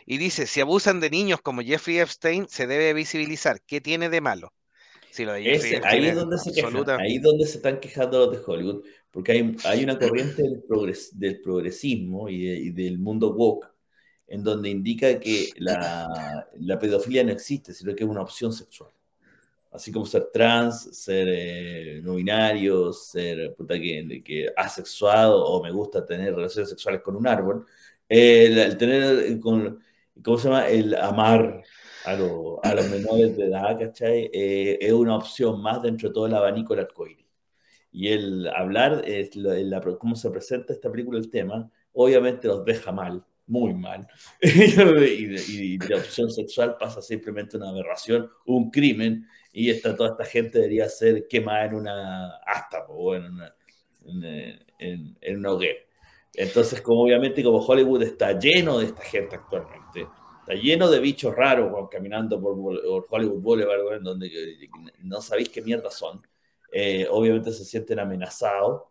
[0.04, 3.60] Y dice, si abusan de niños como Jeffrey Epstein, se debe visibilizar.
[3.62, 4.52] ¿Qué tiene de malo?
[5.10, 6.62] Si lo de ahí, es donde se
[6.96, 8.84] ahí es donde se están quejando los de Hollywood,
[9.16, 10.62] porque hay, hay una corriente del,
[11.14, 13.66] del progresismo y, del mundo woke,
[14.26, 18.90] en donde indica que la, la pedofilia no existe, sino que es una opción sexual
[19.72, 25.70] así como ser trans, ser eh, no binario, ser puta que, que, asexuado o me
[25.70, 27.64] gusta tener relaciones sexuales con un árbol,
[28.06, 29.82] el, tener, con,
[30.22, 30.68] ¿cómo se llama?
[30.68, 31.62] El amar
[32.04, 34.30] a, a los menores de edad, ¿cachai?
[34.30, 37.25] Eh, es una opción más dentro de todo el abanico del arcoíris.
[37.96, 42.92] Y el hablar, es la, cómo se presenta esta película, el tema, obviamente los deja
[42.92, 44.06] mal, muy mal.
[44.42, 50.58] y, de opción sexual pasa simplemente una aberración, un crimen, y esta, toda esta gente
[50.58, 53.54] debería ser quemada en una asta o en, una,
[54.78, 55.80] en, en, hoguera.
[56.34, 60.06] Entonces, como obviamente, como Hollywood está lleno de esta gente actualmente,
[60.40, 64.30] está lleno de bichos raros caminando por, Hollywood Boulevard, en donde
[64.98, 66.20] no sabéis qué mierda son,
[66.72, 68.82] eh, obviamente se sienten amenazados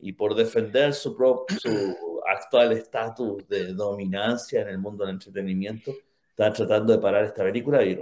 [0.00, 5.92] y por defender su, propio, su actual estatus de dominancia en el mundo del entretenimiento,
[6.30, 7.98] están tratando de parar esta película y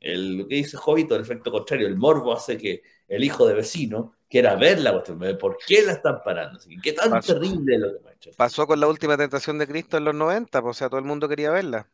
[0.00, 3.54] el, lo que dice Jovito, el efecto contrario, el morbo hace que el hijo de
[3.54, 6.58] vecino quiera ver la cuestión, ¿por qué la están parando?
[6.82, 8.30] ¿Qué tan terrible lo que ha hecho?
[8.36, 11.06] Pasó con la última tentación de Cristo en los 90, pues, o sea, todo el
[11.06, 11.88] mundo quería verla.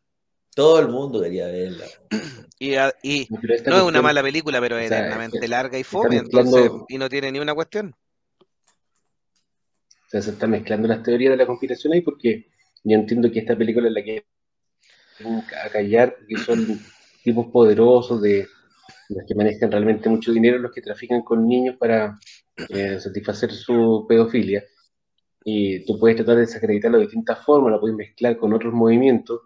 [0.55, 1.87] Todo el mundo quería verla.
[2.59, 2.75] Y,
[3.67, 7.33] no es una mala película, pero es eternamente larga y fome, entonces, y no tiene
[7.33, 7.95] ni una cuestión.
[8.41, 12.49] O sea, se están mezclando las teorías de la conspiración ahí porque
[12.83, 14.27] yo entiendo que esta película es la que
[15.65, 16.59] a callar, que son
[17.25, 18.47] tipos poderosos de
[19.09, 22.19] los que manejan realmente mucho dinero, los que trafican con niños para
[22.69, 24.65] eh, satisfacer su pedofilia.
[25.45, 29.41] Y tú puedes tratar de desacreditarlo de distintas formas, lo puedes mezclar con otros movimientos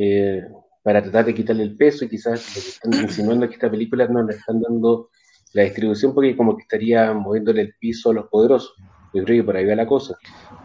[0.00, 0.44] eh,
[0.82, 3.70] para tratar de quitarle el peso y quizás lo que están insinuando es que esta
[3.70, 5.10] película no le están dando
[5.52, 8.74] la distribución porque como que estaría moviéndole el piso a los poderosos.
[9.12, 10.16] Yo creo que por ahí va la cosa.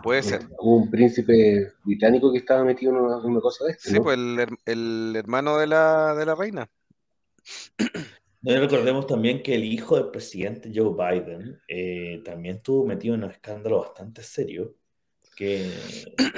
[0.03, 0.41] Puede ser.
[0.59, 2.97] Hubo un príncipe británico que estaba metido en
[3.31, 3.89] una, cosa de esto.
[3.89, 4.17] Sí, pues
[4.65, 6.69] el, hermano de la, de la reina.
[8.41, 13.23] No recordemos también que el hijo del presidente Joe Biden eh, también estuvo metido en
[13.23, 14.75] un escándalo bastante serio,
[15.35, 15.71] que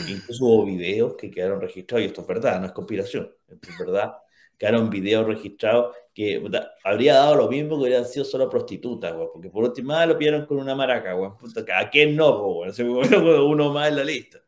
[0.07, 4.15] incluso hubo videos que quedaron registrados, y esto es verdad, no es conspiración, es verdad,
[4.57, 6.41] quedaron videos registrados que
[6.83, 10.57] habría dado lo mismo que hubieran sido solo prostitutas, porque por última lo pillaron con
[10.57, 11.31] una maraca, güey,
[11.73, 12.71] ¿a quién no, güey?
[12.79, 14.39] Uno más en la lista.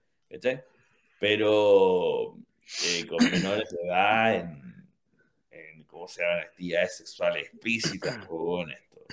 [1.20, 2.38] Pero
[2.86, 4.88] eh, con menores de edad, en,
[5.52, 6.39] en ¿cómo se llaman?
[6.39, 9.06] Actividades sexuales explícitas, con esto.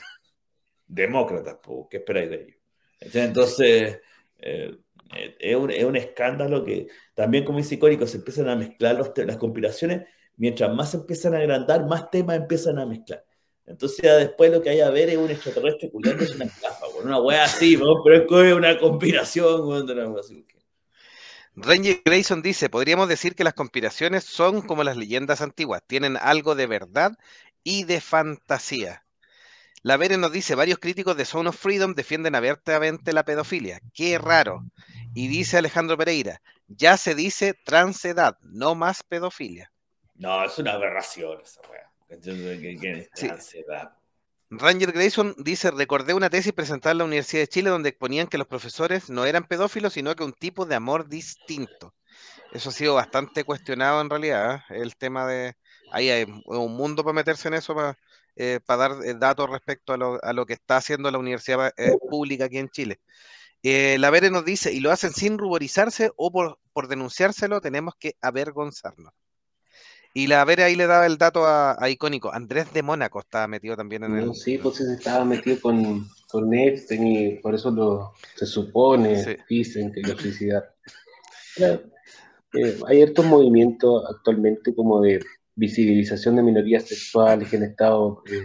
[0.86, 1.58] Demócratas,
[1.90, 2.56] ¿qué esperáis de ellos?
[3.00, 4.00] Entonces,
[4.38, 4.76] eh,
[5.16, 9.12] es, un, es, un, escándalo que también como dice Icónico se empiezan a mezclar los,
[9.16, 10.06] las conspiraciones
[10.36, 13.24] mientras más empiezan a agrandar, más temas empiezan a mezclar.
[13.66, 17.20] Entonces después lo que hay a ver es un extraterrestre culiando es una estafa, una
[17.20, 19.86] wea así, pero es una conspiración,
[21.56, 26.56] Ranger Grayson dice, podríamos decir que las conspiraciones son como las leyendas antiguas, tienen algo
[26.56, 27.16] de verdad
[27.62, 29.03] y de fantasía.
[29.84, 33.80] La Vere nos dice, varios críticos de Zone of Freedom defienden abiertamente la pedofilia.
[33.92, 34.64] Qué raro.
[35.14, 39.70] Y dice Alejandro Pereira, ya se dice transedad, no más pedofilia.
[40.14, 41.92] No, es una aberración esa weá.
[44.48, 48.38] Ranger Grayson dice, recordé una tesis presentada en la Universidad de Chile donde exponían que
[48.38, 51.92] los profesores no eran pedófilos, sino que un tipo de amor distinto.
[52.52, 54.80] Eso ha sido bastante cuestionado en realidad, ¿eh?
[54.80, 55.56] el tema de...
[55.92, 57.98] Ahí hay un mundo para meterse en eso, para,
[58.36, 61.72] eh, dar eh, datos respecto a lo, que está haciendo la universidad
[62.10, 63.00] pública aquí en Chile.
[63.62, 68.16] la Vere nos dice, y lo hacen sin ruborizarse o por, por denunciárselo, tenemos que
[68.20, 69.12] avergonzarnos.
[70.16, 72.32] Y la Vera ahí le daba el dato a, Icónico.
[72.32, 74.34] Andrés de Mónaco estaba metido también en el.
[74.34, 80.02] Sí, pues estaba metido con, con Epstein y por eso lo, se supone, dicen que
[80.02, 80.64] la felicidad.
[81.58, 85.20] Eh, hay estos movimientos actualmente como de
[85.56, 88.42] visibilización de minorías sexuales que han estado eh,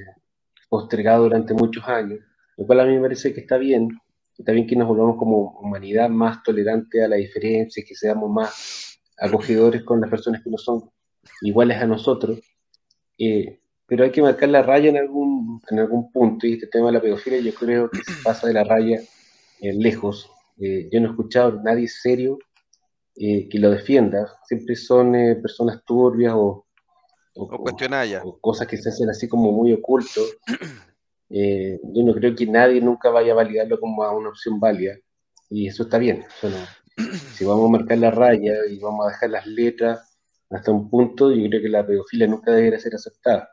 [0.69, 2.19] postergados durante muchos años,
[2.57, 3.89] lo cual a mí me parece que está bien.
[4.37, 9.01] Está bien que nos volvamos como humanidad más tolerante a la diferencia, que seamos más
[9.17, 10.89] acogedores con las personas que no son
[11.41, 12.39] iguales a nosotros,
[13.17, 16.87] eh, pero hay que marcar la raya en algún, en algún punto, y este tema
[16.87, 19.01] de la pedofilia yo creo que se pasa de la raya
[19.61, 20.31] eh, lejos.
[20.57, 22.39] Eh, yo no he escuchado a nadie serio
[23.15, 24.33] que lo defienda.
[24.45, 26.68] Siempre son personas turbias o,
[27.39, 30.37] o, o, cosas que se hacen así como muy ocultos.
[31.29, 34.97] yo no creo que nadie nunca vaya a validarlo como a una opción válida.
[35.49, 36.25] Y eso está bien.
[37.35, 40.17] si vamos a marcar la raya y vamos a dejar las letras
[40.49, 43.49] hasta un punto, yo creo que la pedofilia nunca debería ser aceptada.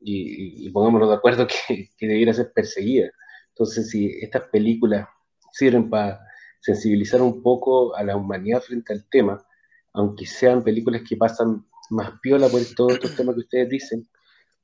[0.00, 3.10] Y, pongámonos de acuerdo que, que, debiera ser perseguida.
[3.50, 5.06] Entonces, si estas películas
[5.52, 6.20] sirven para
[6.60, 9.44] sensibilizar un poco a la humanidad frente al tema,
[9.92, 14.08] aunque sean películas que pasan más piola por todos estos temas que ustedes dicen,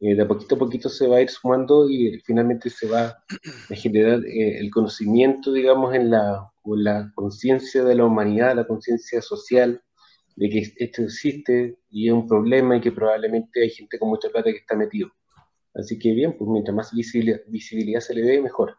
[0.00, 3.06] eh, de a poquito a poquito se va a ir sumando y finalmente se va
[3.70, 9.20] a generar eh, el conocimiento, digamos, en la, la conciencia de la humanidad, la conciencia
[9.20, 9.82] social,
[10.36, 14.28] de que esto existe y es un problema y que probablemente hay gente con mucha
[14.28, 15.10] plata que está metido.
[15.74, 18.76] Así que bien, pues mientras más visibilidad, se le dé, mejor.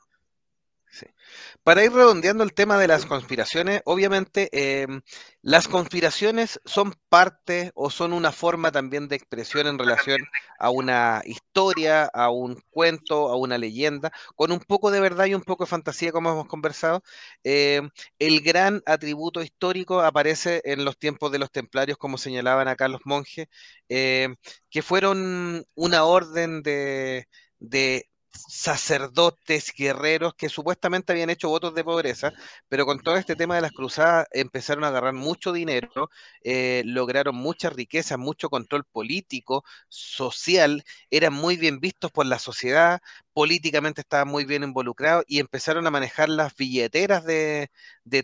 [1.63, 4.49] Para ir redondeando el tema de las conspiraciones, obviamente
[4.83, 5.01] em,
[5.41, 10.21] las conspiraciones son parte o son una forma también de expresión en relación
[10.57, 15.35] a una historia, a un cuento, a una leyenda, con un poco de verdad y
[15.35, 17.03] un poco de fantasía, como hemos conversado.
[17.43, 22.87] Em, el gran atributo histórico aparece en los tiempos de los templarios, como señalaban acá
[22.87, 23.47] los monjes,
[23.89, 24.35] em,
[24.69, 32.31] que fueron una orden de sacerdotes, guerreros que supuestamente habían hecho votos de pobreza,
[32.67, 36.09] pero con todo este tema de las cruzadas empezaron a agarrar mucho dinero,
[36.43, 43.01] eh, lograron mucha riqueza, mucho control político, social, eran muy bien vistos por la sociedad,
[43.33, 47.69] políticamente estaban muy bien involucrados y empezaron a manejar las billeteras de,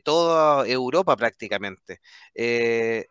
[0.03, 2.01] toda Europa prácticamente.
[2.33, 3.07] Eh,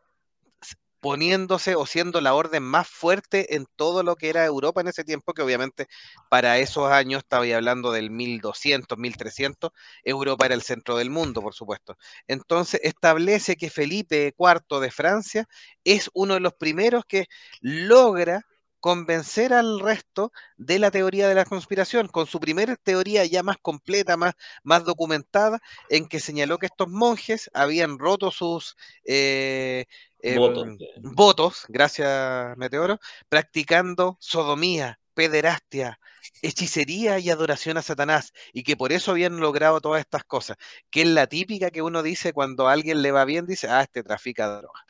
[1.05, 5.05] poniéndose o siendo la orden más fuerte en todo lo que era Europa en ese
[5.05, 5.87] tiempo, que obviamente
[6.31, 9.71] para esos años, estaba hablando del 1200, 1300,
[10.03, 11.99] Europa era el centro del mundo, por supuesto.
[12.27, 15.47] Entonces establece que Felipe IV de Francia
[15.85, 17.27] es uno de los primeros que
[17.61, 18.47] logra
[18.81, 23.57] convencer al resto de la teoría de la conspiración, con su primera teoría ya más
[23.61, 28.77] completa, más, más documentada, en que señaló que estos monjes habían roto sus
[29.07, 29.87] eh,
[30.27, 32.99] Em, votos, gracias Meteoro,
[33.29, 36.01] practicando sodomía, pederastia,
[36.41, 40.57] hechicería y adoración a Satanás, y que por eso habían logrado todas estas cosas,
[40.91, 43.83] que es la típica que uno dice cuando a alguien le va bien, dice, ah,
[43.83, 44.81] este trafica droga.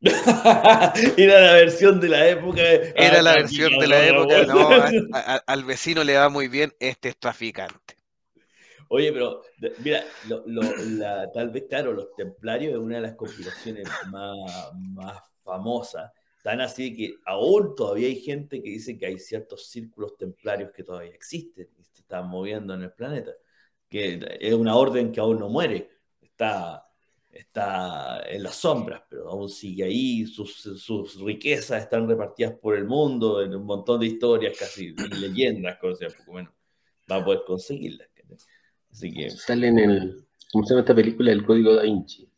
[1.16, 2.60] Era la versión de la época.
[2.60, 4.70] Era ah, la versión de la época, no,
[5.46, 7.99] al vecino le va muy bien, este es traficante.
[8.92, 9.40] Oye, pero
[9.84, 10.02] mira,
[11.32, 16.10] tal vez, claro, los templarios es una de las conspiraciones más, famosas.
[16.42, 20.82] Tan así que aún todavía hay gente que dice que hay ciertos círculos templarios que
[20.82, 23.30] todavía existen y se están moviendo en el planeta.
[23.88, 25.88] Que es una orden que aún no muere.
[26.20, 26.84] Está,
[27.30, 30.26] está en las sombras, pero aún sigue ahí.
[30.26, 35.78] Sus, sus riquezas están repartidas por el mundo en un montón de historias, casi leyendas,
[35.78, 36.52] cosas poco menos.
[37.08, 38.10] Va a poder conseguirlas.
[38.90, 39.30] Así que...
[39.30, 41.32] Sale en el, ¿cómo se llama esta película?
[41.32, 42.28] El Código Da Vinci.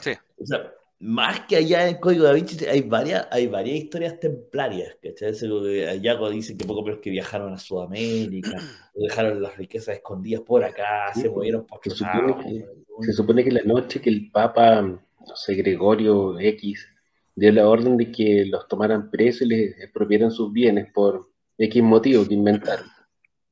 [0.00, 0.12] Sí.
[0.38, 4.18] O sea, más que allá en el Código Da Vinci hay varias, hay varias historias
[4.20, 5.30] templarias, ¿cachai?
[5.30, 8.50] Eso que Yago dice que poco menos que viajaron a Sudamérica,
[8.94, 13.50] dejaron las riquezas escondidas por acá, se movieron por se supone, que, se supone que
[13.50, 16.88] la noche que el Papa, no sé, Gregorio X,
[17.34, 21.28] dio la orden de que los tomaran presos y les expropiaran sus bienes por
[21.58, 22.86] X motivo que inventaron.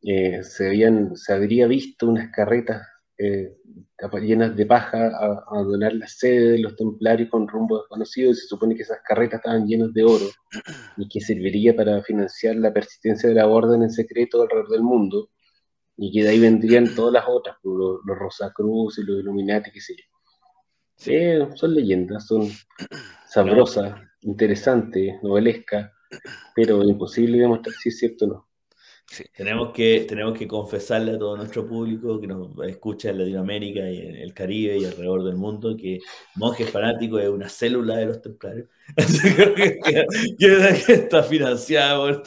[0.03, 2.83] Eh, se, habían, se habría visto unas carretas
[3.19, 3.57] eh,
[4.21, 5.13] llenas de paja
[5.49, 8.99] a, donar la sede de los templarios con rumbo desconocido y se supone que esas
[9.07, 10.27] carretas estaban llenas de oro
[10.97, 15.31] y que serviría para financiar la persistencia de la orden en secreto alrededor del mundo
[15.97, 19.71] y que de ahí vendrían todas las otras, pues, los, los Rosacruz y los Illuminati,
[19.71, 20.05] qué sé yo.
[20.97, 22.49] Sí, son leyendas, son
[23.29, 25.91] sabrosas, interesantes, novelescas,
[26.55, 28.52] pero imposible demostrar si es cierto o no.
[29.37, 33.99] Tenemos, que, tenemos que confesarle a todo nuestro público que nos escucha en Latinoamérica y
[33.99, 36.01] en el Caribe y alrededor del mundo que
[36.37, 38.69] Monjes Fanático es una célula de los templarios.
[40.39, 42.23] que, está financiado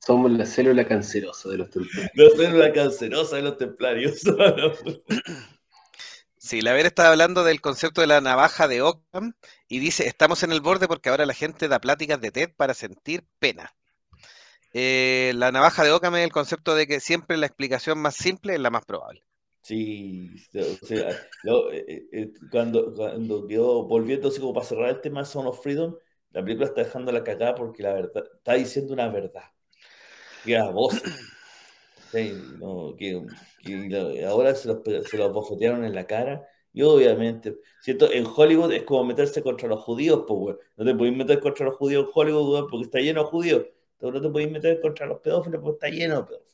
[0.00, 2.10] Somos la célula cancerosa de los templarios.
[2.14, 4.22] La célula cancerosa de los templarios.
[6.40, 9.34] Sí, la Vera estaba hablando del concepto de la navaja de Ockham
[9.68, 12.72] y dice, estamos en el borde porque ahora la gente da pláticas de TED para
[12.72, 13.76] sentir pena.
[14.72, 18.54] Eh, la navaja de Ockham es el concepto de que siempre la explicación más simple
[18.54, 19.22] es la más probable.
[19.62, 25.24] Sí, o sea, eh, eh, cuando, cuando quedó volviendo así como para cerrar el tema
[25.24, 25.94] Son of Freedom,
[26.30, 29.44] la película está dejando la cagada porque la verdad está diciendo una verdad.
[30.44, 31.02] Y a voz.
[32.58, 33.22] No, que,
[34.26, 36.48] ahora se los, se los bofetearon en la cara.
[36.72, 38.10] Y obviamente, ¿cierto?
[38.10, 41.76] En Hollywood es como meterse contra los judíos, pues, No te puedes meter contra los
[41.76, 43.66] judíos en Hollywood, porque está lleno de judíos.
[44.00, 46.48] No te puedes meter contra los pedófilos porque está lleno de pedófilos.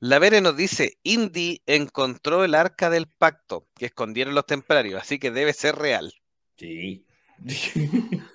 [0.00, 5.20] La Vere nos dice, Indy encontró el arca del pacto que escondieron los templarios, así
[5.20, 6.12] que debe ser real.
[6.56, 7.06] Sí.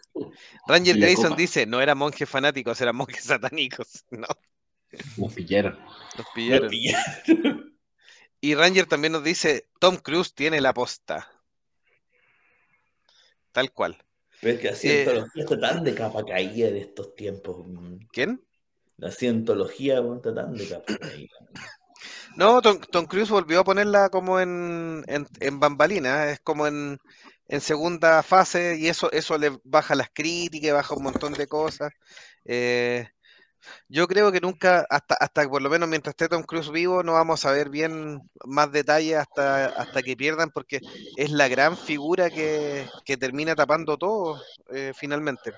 [0.67, 4.05] Ranger Grayson dice, no eran monjes fanáticos, eran monjes satánicos.
[4.11, 4.27] No.
[5.17, 5.77] Nos pillaron.
[6.17, 6.71] Nos pillaron.
[8.39, 11.29] Y Ranger también nos dice, Tom Cruise tiene la posta.
[13.51, 13.97] Tal cual.
[14.41, 17.65] Pero es que la cientología eh, está tan de capa caída en estos tiempos.
[18.11, 18.43] ¿Quién?
[18.97, 21.37] La cientología está tan de capa caída.
[22.35, 26.99] No, Tom, Cruise volvió a ponerla como en, en, bambalina, es como en,
[27.47, 31.91] en, segunda fase y eso, eso le baja las críticas, baja un montón de cosas.
[32.45, 33.07] Eh,
[33.89, 37.13] yo creo que nunca, hasta, hasta por lo menos mientras esté Tom Cruise vivo, no
[37.13, 40.81] vamos a ver bien más detalles hasta, hasta que pierdan, porque
[41.15, 42.87] es la gran figura que,
[43.19, 44.41] termina tapando todo
[44.73, 45.53] eh, finalmente.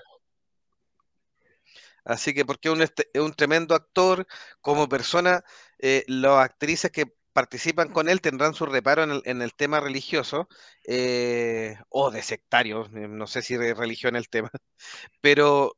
[2.04, 4.26] Así que porque es un, tremendo actor,
[4.60, 5.44] como persona,
[5.78, 10.48] eh, las actrices que participan con él tendrán su reparo en el, tema religioso
[10.86, 14.50] eh, o de sectario, no sé si religión el tema,
[15.20, 15.76] pero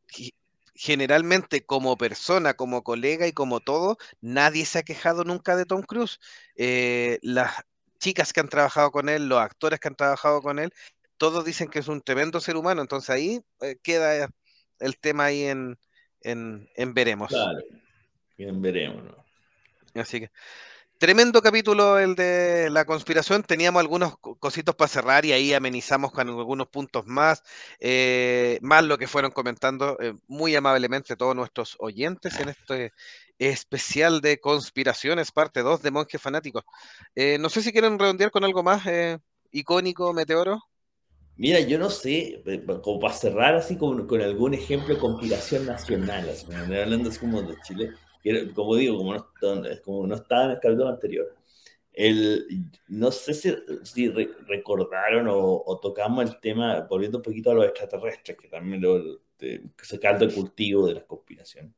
[0.74, 5.82] generalmente como persona, como colega y como todo, nadie se ha quejado nunca de Tom
[5.82, 6.18] Cruise.
[6.56, 7.52] Eh, las
[7.98, 10.72] chicas que han trabajado con él, los actores que han trabajado con él,
[11.16, 14.28] todos dicen que es un tremendo ser humano, entonces ahí eh, queda
[14.80, 15.78] el tema ahí en,
[16.22, 17.28] en, veremos.
[17.28, 17.60] Claro,
[18.38, 19.02] en veremos.
[19.94, 20.30] Así que
[21.02, 23.42] Tremendo capítulo el de la conspiración.
[23.42, 27.42] Teníamos algunos cositos para cerrar y ahí amenizamos con algunos puntos más,
[27.80, 32.92] eh, más lo que fueron comentando eh, muy amablemente todos nuestros oyentes en este
[33.36, 36.62] especial de conspiraciones, parte 2 de Monjes Fanáticos.
[37.16, 38.84] Eh, no sé si quieren redondear con algo más
[39.50, 40.62] icónico, Meteoro.
[41.34, 42.44] Mira, yo no sé,
[42.80, 47.42] como para cerrar así con, con algún ejemplo de conspiración nacional, así, hablando así como
[47.42, 47.90] de Chile
[48.54, 49.28] como digo, como no,
[49.84, 51.34] como no estaba en el capítulo anterior,
[51.92, 52.46] el,
[52.88, 53.54] no sé si,
[53.84, 59.20] si recordaron o, tocamos el tema, volviendo un poquito a los extraterrestres, que también lo,
[59.38, 61.72] de, se caldo el cultivo de las conspiraciones,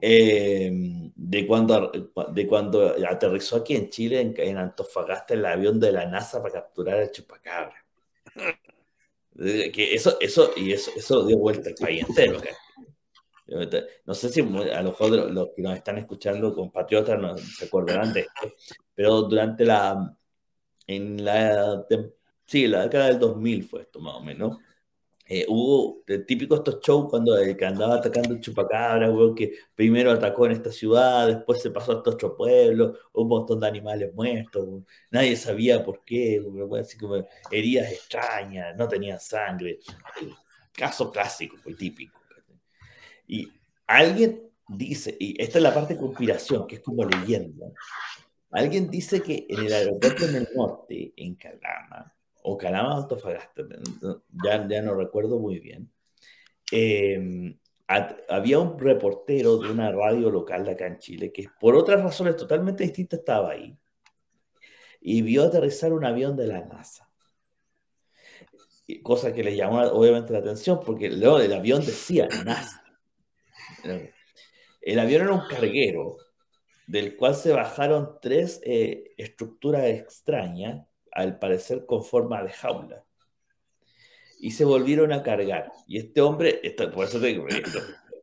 [0.00, 0.70] eh,
[1.14, 1.92] de, cuando,
[2.32, 6.54] de cuando aterrizó aquí en Chile, en, en, Antofagasta, el avión de la NASA para
[6.54, 7.76] capturar el chupacabra.
[9.36, 12.40] Que eso, eso, y eso, eso dio vuelta al país entero.
[14.06, 18.12] No sé si a lo mejor los que nos están escuchando, compatriotas, no se acordarán
[18.12, 18.54] de esto,
[18.94, 20.16] pero durante la,
[20.86, 21.84] en la,
[22.46, 24.58] sí, la década del 2000 fue esto más o menos,
[25.26, 30.10] eh, hubo el típico estos shows cuando eh, que andaba atacando el chupacabra, que primero
[30.10, 34.12] atacó en esta ciudad, después se pasó a estos otros pueblos, un montón de animales
[34.14, 36.42] muertos, nadie sabía por qué,
[36.78, 39.78] así como heridas extrañas, no tenían sangre,
[40.72, 42.23] caso clásico, muy típico.
[43.26, 43.48] Y
[43.86, 47.66] alguien dice, y esta es la parte de conspiración, que es como leyenda,
[48.50, 53.62] alguien dice que en el aeropuerto en el norte, en Calama, o Calama Antofagasta,
[54.44, 55.90] ya, no recuerdo muy bien,
[56.70, 62.36] em, había un reportero de una radio local de acá Chile que por otras razones
[62.36, 63.76] totalmente distintas estaba ahí
[65.00, 67.10] y vio aterrizar un avión de la NASA.
[69.02, 72.83] Cosa que le llamó obviamente la atención porque luego el avión decía NASA.
[74.80, 76.16] El avión era un carguero
[76.86, 83.04] del cual se bajaron tres eh, estructuras extrañas, al parecer con forma de jaula.
[84.40, 85.70] Y se volvieron a cargar.
[85.86, 86.60] Y este hombre,
[86.92, 87.46] por eso te digo,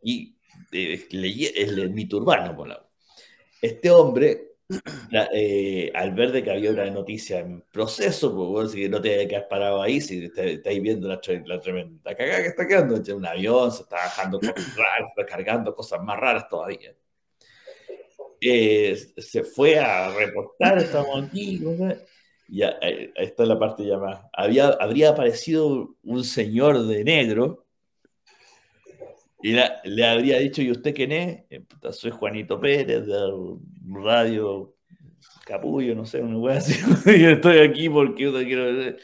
[0.04, 0.36] y
[0.72, 2.86] es el mito urbano, por la,
[3.62, 4.51] este hombre
[5.34, 9.28] eh, al ver de que había una noticia en proceso, pues si no te que
[9.28, 13.84] quedar parado ahí, si estáis viendo la, tremenda cagada que está quedando, un avión, se
[13.84, 16.94] está bajando cosas raras, está cargando cosas más raras todavía.
[18.40, 21.62] Eh, se fue a reportar, estamos aquí,
[22.48, 24.20] ya, eh, esta es la parte ya más.
[24.34, 27.66] Había, habría aparecido un señor de negro
[29.44, 29.54] y
[29.84, 31.44] le habría dicho, ¿y usted quién es?
[31.50, 33.58] Eh, soy Juanito Pérez, de
[33.88, 34.76] Radio
[35.46, 36.74] Capullo, no sé, una wea así.
[37.18, 38.96] y estoy aquí porque quiero...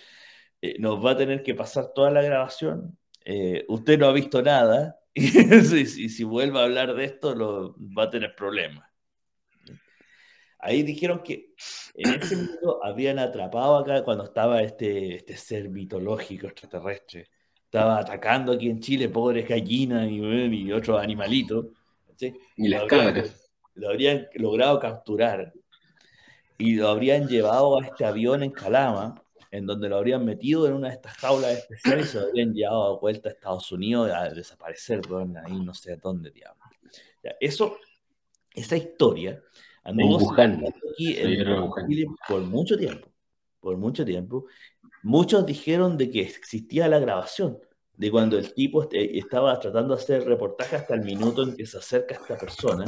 [0.62, 2.98] Eh, nos va a tener que pasar toda la grabación.
[3.26, 5.00] Eh, usted no ha visto nada.
[5.14, 8.88] y si, si, vuelve a hablar de esto, lo, va a tener problemas.
[10.60, 11.54] Ahí dijeron que
[11.94, 17.30] en ese momento habían atrapado acá cuando estaba este, este ser mitológico extraterrestre
[17.68, 21.66] estaba atacando aquí en Chile pobres gallinas y, y otros animalitos.
[22.56, 23.52] Y las cabras.
[23.76, 25.54] lo habrían logrado capturar
[26.58, 29.22] y lo habrían llevado a este avión en Calama,
[29.52, 32.54] en donde lo habrían metido en una de estas jaulas especiales y se lo habrían
[32.54, 35.02] llevado a vuelta a Estados Unidos a desaparecer,
[35.46, 36.66] ahí no sé dónde, digamos.
[37.40, 37.78] eso,
[38.56, 39.42] esa historia
[39.84, 43.10] anduvo aquí en por mucho tiempo,
[43.60, 44.46] por mucho tiempo.
[45.08, 47.60] Muchos dijeron de que existía la grabación,
[47.96, 51.66] de cuando el tipo este, estaba tratando de hacer reportaje hasta el minuto en que
[51.66, 52.84] se acerca esta persona,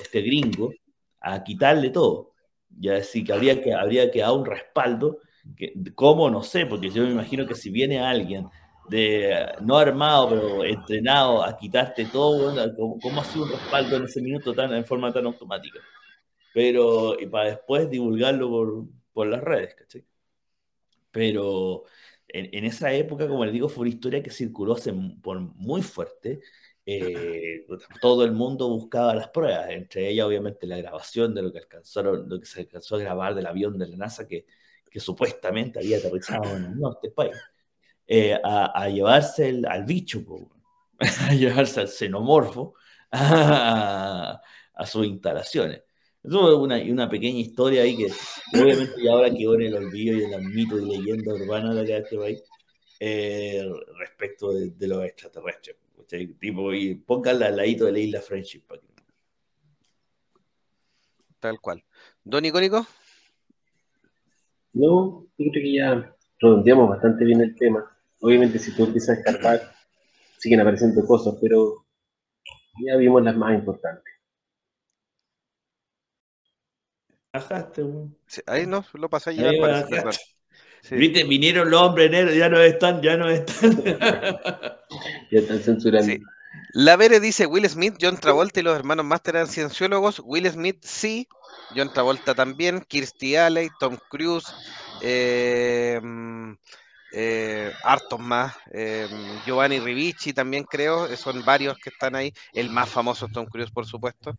[0.00, 0.70] este gringo,
[1.20, 2.30] a quitarle todo.
[2.78, 5.18] Ya decir que habría que habría que dar un respaldo,
[5.56, 6.30] que, ¿cómo?
[6.30, 8.46] No sé, porque yo me imagino que si viene alguien
[8.88, 14.22] de no armado, pero entrenado a quitarte todo, ¿cómo, ha sido un respaldo en ese
[14.22, 15.80] minuto tan, en forma tan automática?
[16.54, 20.04] Pero, y para después divulgarlo por, por las redes, ¿cachai?
[21.10, 21.84] Pero
[22.28, 24.76] en, esa época, como les digo, fue una historia que circuló
[25.22, 26.40] por muy fuerte.
[26.84, 27.66] Eh,
[28.00, 32.28] todo el mundo buscaba las pruebas, entre ellas obviamente la grabación de lo que alcanzaron,
[32.28, 34.46] lo que se alcanzó a grabar del avión de la NASA que,
[34.90, 37.36] que supuestamente había aterrizado en el norte del país,
[38.06, 40.24] eh, a, llevarse al bicho,
[40.98, 42.74] a llevarse al xenomorfo
[43.12, 44.40] a,
[44.74, 45.82] a sus instalaciones.
[46.28, 48.12] Eso es una, una pequeña historia ahí que
[48.52, 51.96] obviamente ya ahora quedó en el olvido y en el mito y leyenda urbana de
[51.96, 52.42] este país
[53.00, 53.66] eh,
[53.98, 55.76] respecto de, los extraterrestres.
[56.38, 58.62] Tipo, y pónganla al ladito de la isla Friendship.
[61.40, 61.82] Tal cual.
[62.22, 62.86] ¿Don Icónico?
[64.74, 67.90] No, yo creo que ya redondeamos bastante bien el tema.
[68.20, 69.72] Obviamente si tú empiezas a escarpar,
[70.36, 71.86] siguen apareciendo cosas, pero
[72.84, 74.17] ya vimos las más importantes.
[78.46, 79.50] Ahí no, lo pasé ya.
[80.90, 83.82] Viste, vinieron los hombres negros, ya no están, ya no están.
[85.30, 86.14] ya están censurando.
[86.72, 90.20] La Vere dice Will Smith, John Travolta y los hermanos Master eran cienciólogos.
[90.24, 91.28] Will Smith sí,
[91.74, 94.46] John Travolta también, Kirstie Alley, Tom Cruise,
[95.02, 96.00] eh,
[97.12, 99.08] eh, hartos más, eh,
[99.46, 102.32] Giovanni Ribicci también creo, son varios que están ahí.
[102.52, 104.36] El más famoso es Tom Cruise, por supuesto.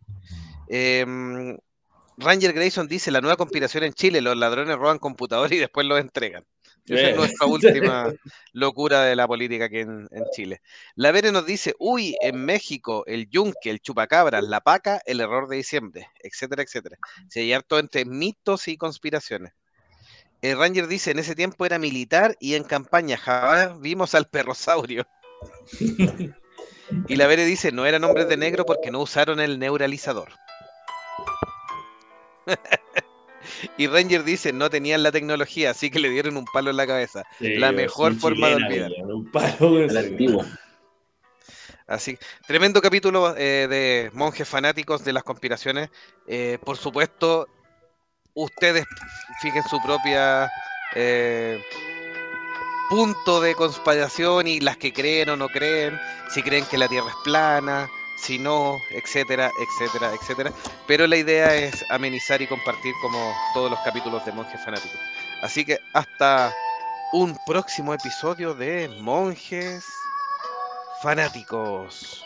[2.20, 5.86] Eh, Ranger Grayson dice, la nueva conspiración en Chile, los ladrones roban computadores y después
[5.86, 6.44] los entregan.
[6.86, 8.12] Esa es nuestra última
[8.52, 10.60] locura de la política aquí en, Chile.
[10.94, 15.48] La Vere nos dice, uy, en México, el yunque, el chupacabras, la paca, el error
[15.48, 16.96] de diciembre, etcétera, etcétera.
[17.28, 19.52] Se hay harto entre mitos y conspiraciones.
[20.42, 25.06] El Ranger dice, en ese tiempo era militar y en campaña jamás vimos al perrosaurio.
[27.08, 30.32] y la Vere dice, no eran hombres de negro porque no usaron el neuralizador.
[33.78, 36.86] y Ranger dice, no tenían la tecnología, así que le dieron un palo en la
[36.86, 37.24] cabeza.
[37.38, 38.90] la mejor forma de olvidar.
[39.06, 39.78] Un palo
[41.86, 45.90] Así, tremendo capítulo eh, de monjes fanáticos de las conspiraciones.
[46.28, 47.48] Eh, por supuesto,
[48.32, 48.84] ustedes
[49.42, 50.48] fijen su propia
[50.94, 51.60] eh,
[52.88, 55.98] punto de conspiración y las que creen o no creen,
[56.28, 57.90] si creen que la Tierra es plana,
[58.20, 60.52] si no, etcétera, etcétera, etcétera.
[60.86, 64.98] Pero la idea es amenizar y compartir como todos los capítulos de Monjes Fanáticos.
[65.42, 66.52] Así que hasta
[67.12, 69.84] un próximo episodio de Monjes
[71.02, 72.24] Fanáticos.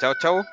[0.00, 0.44] Chao, chao.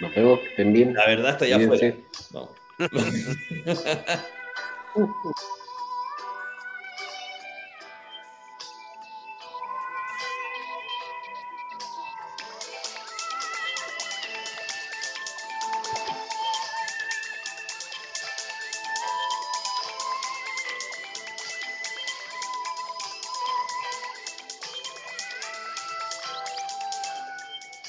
[0.00, 0.94] Nos vemos, estén bien.
[0.94, 1.94] La verdad está ya afuera.
[2.30, 2.50] Vamos.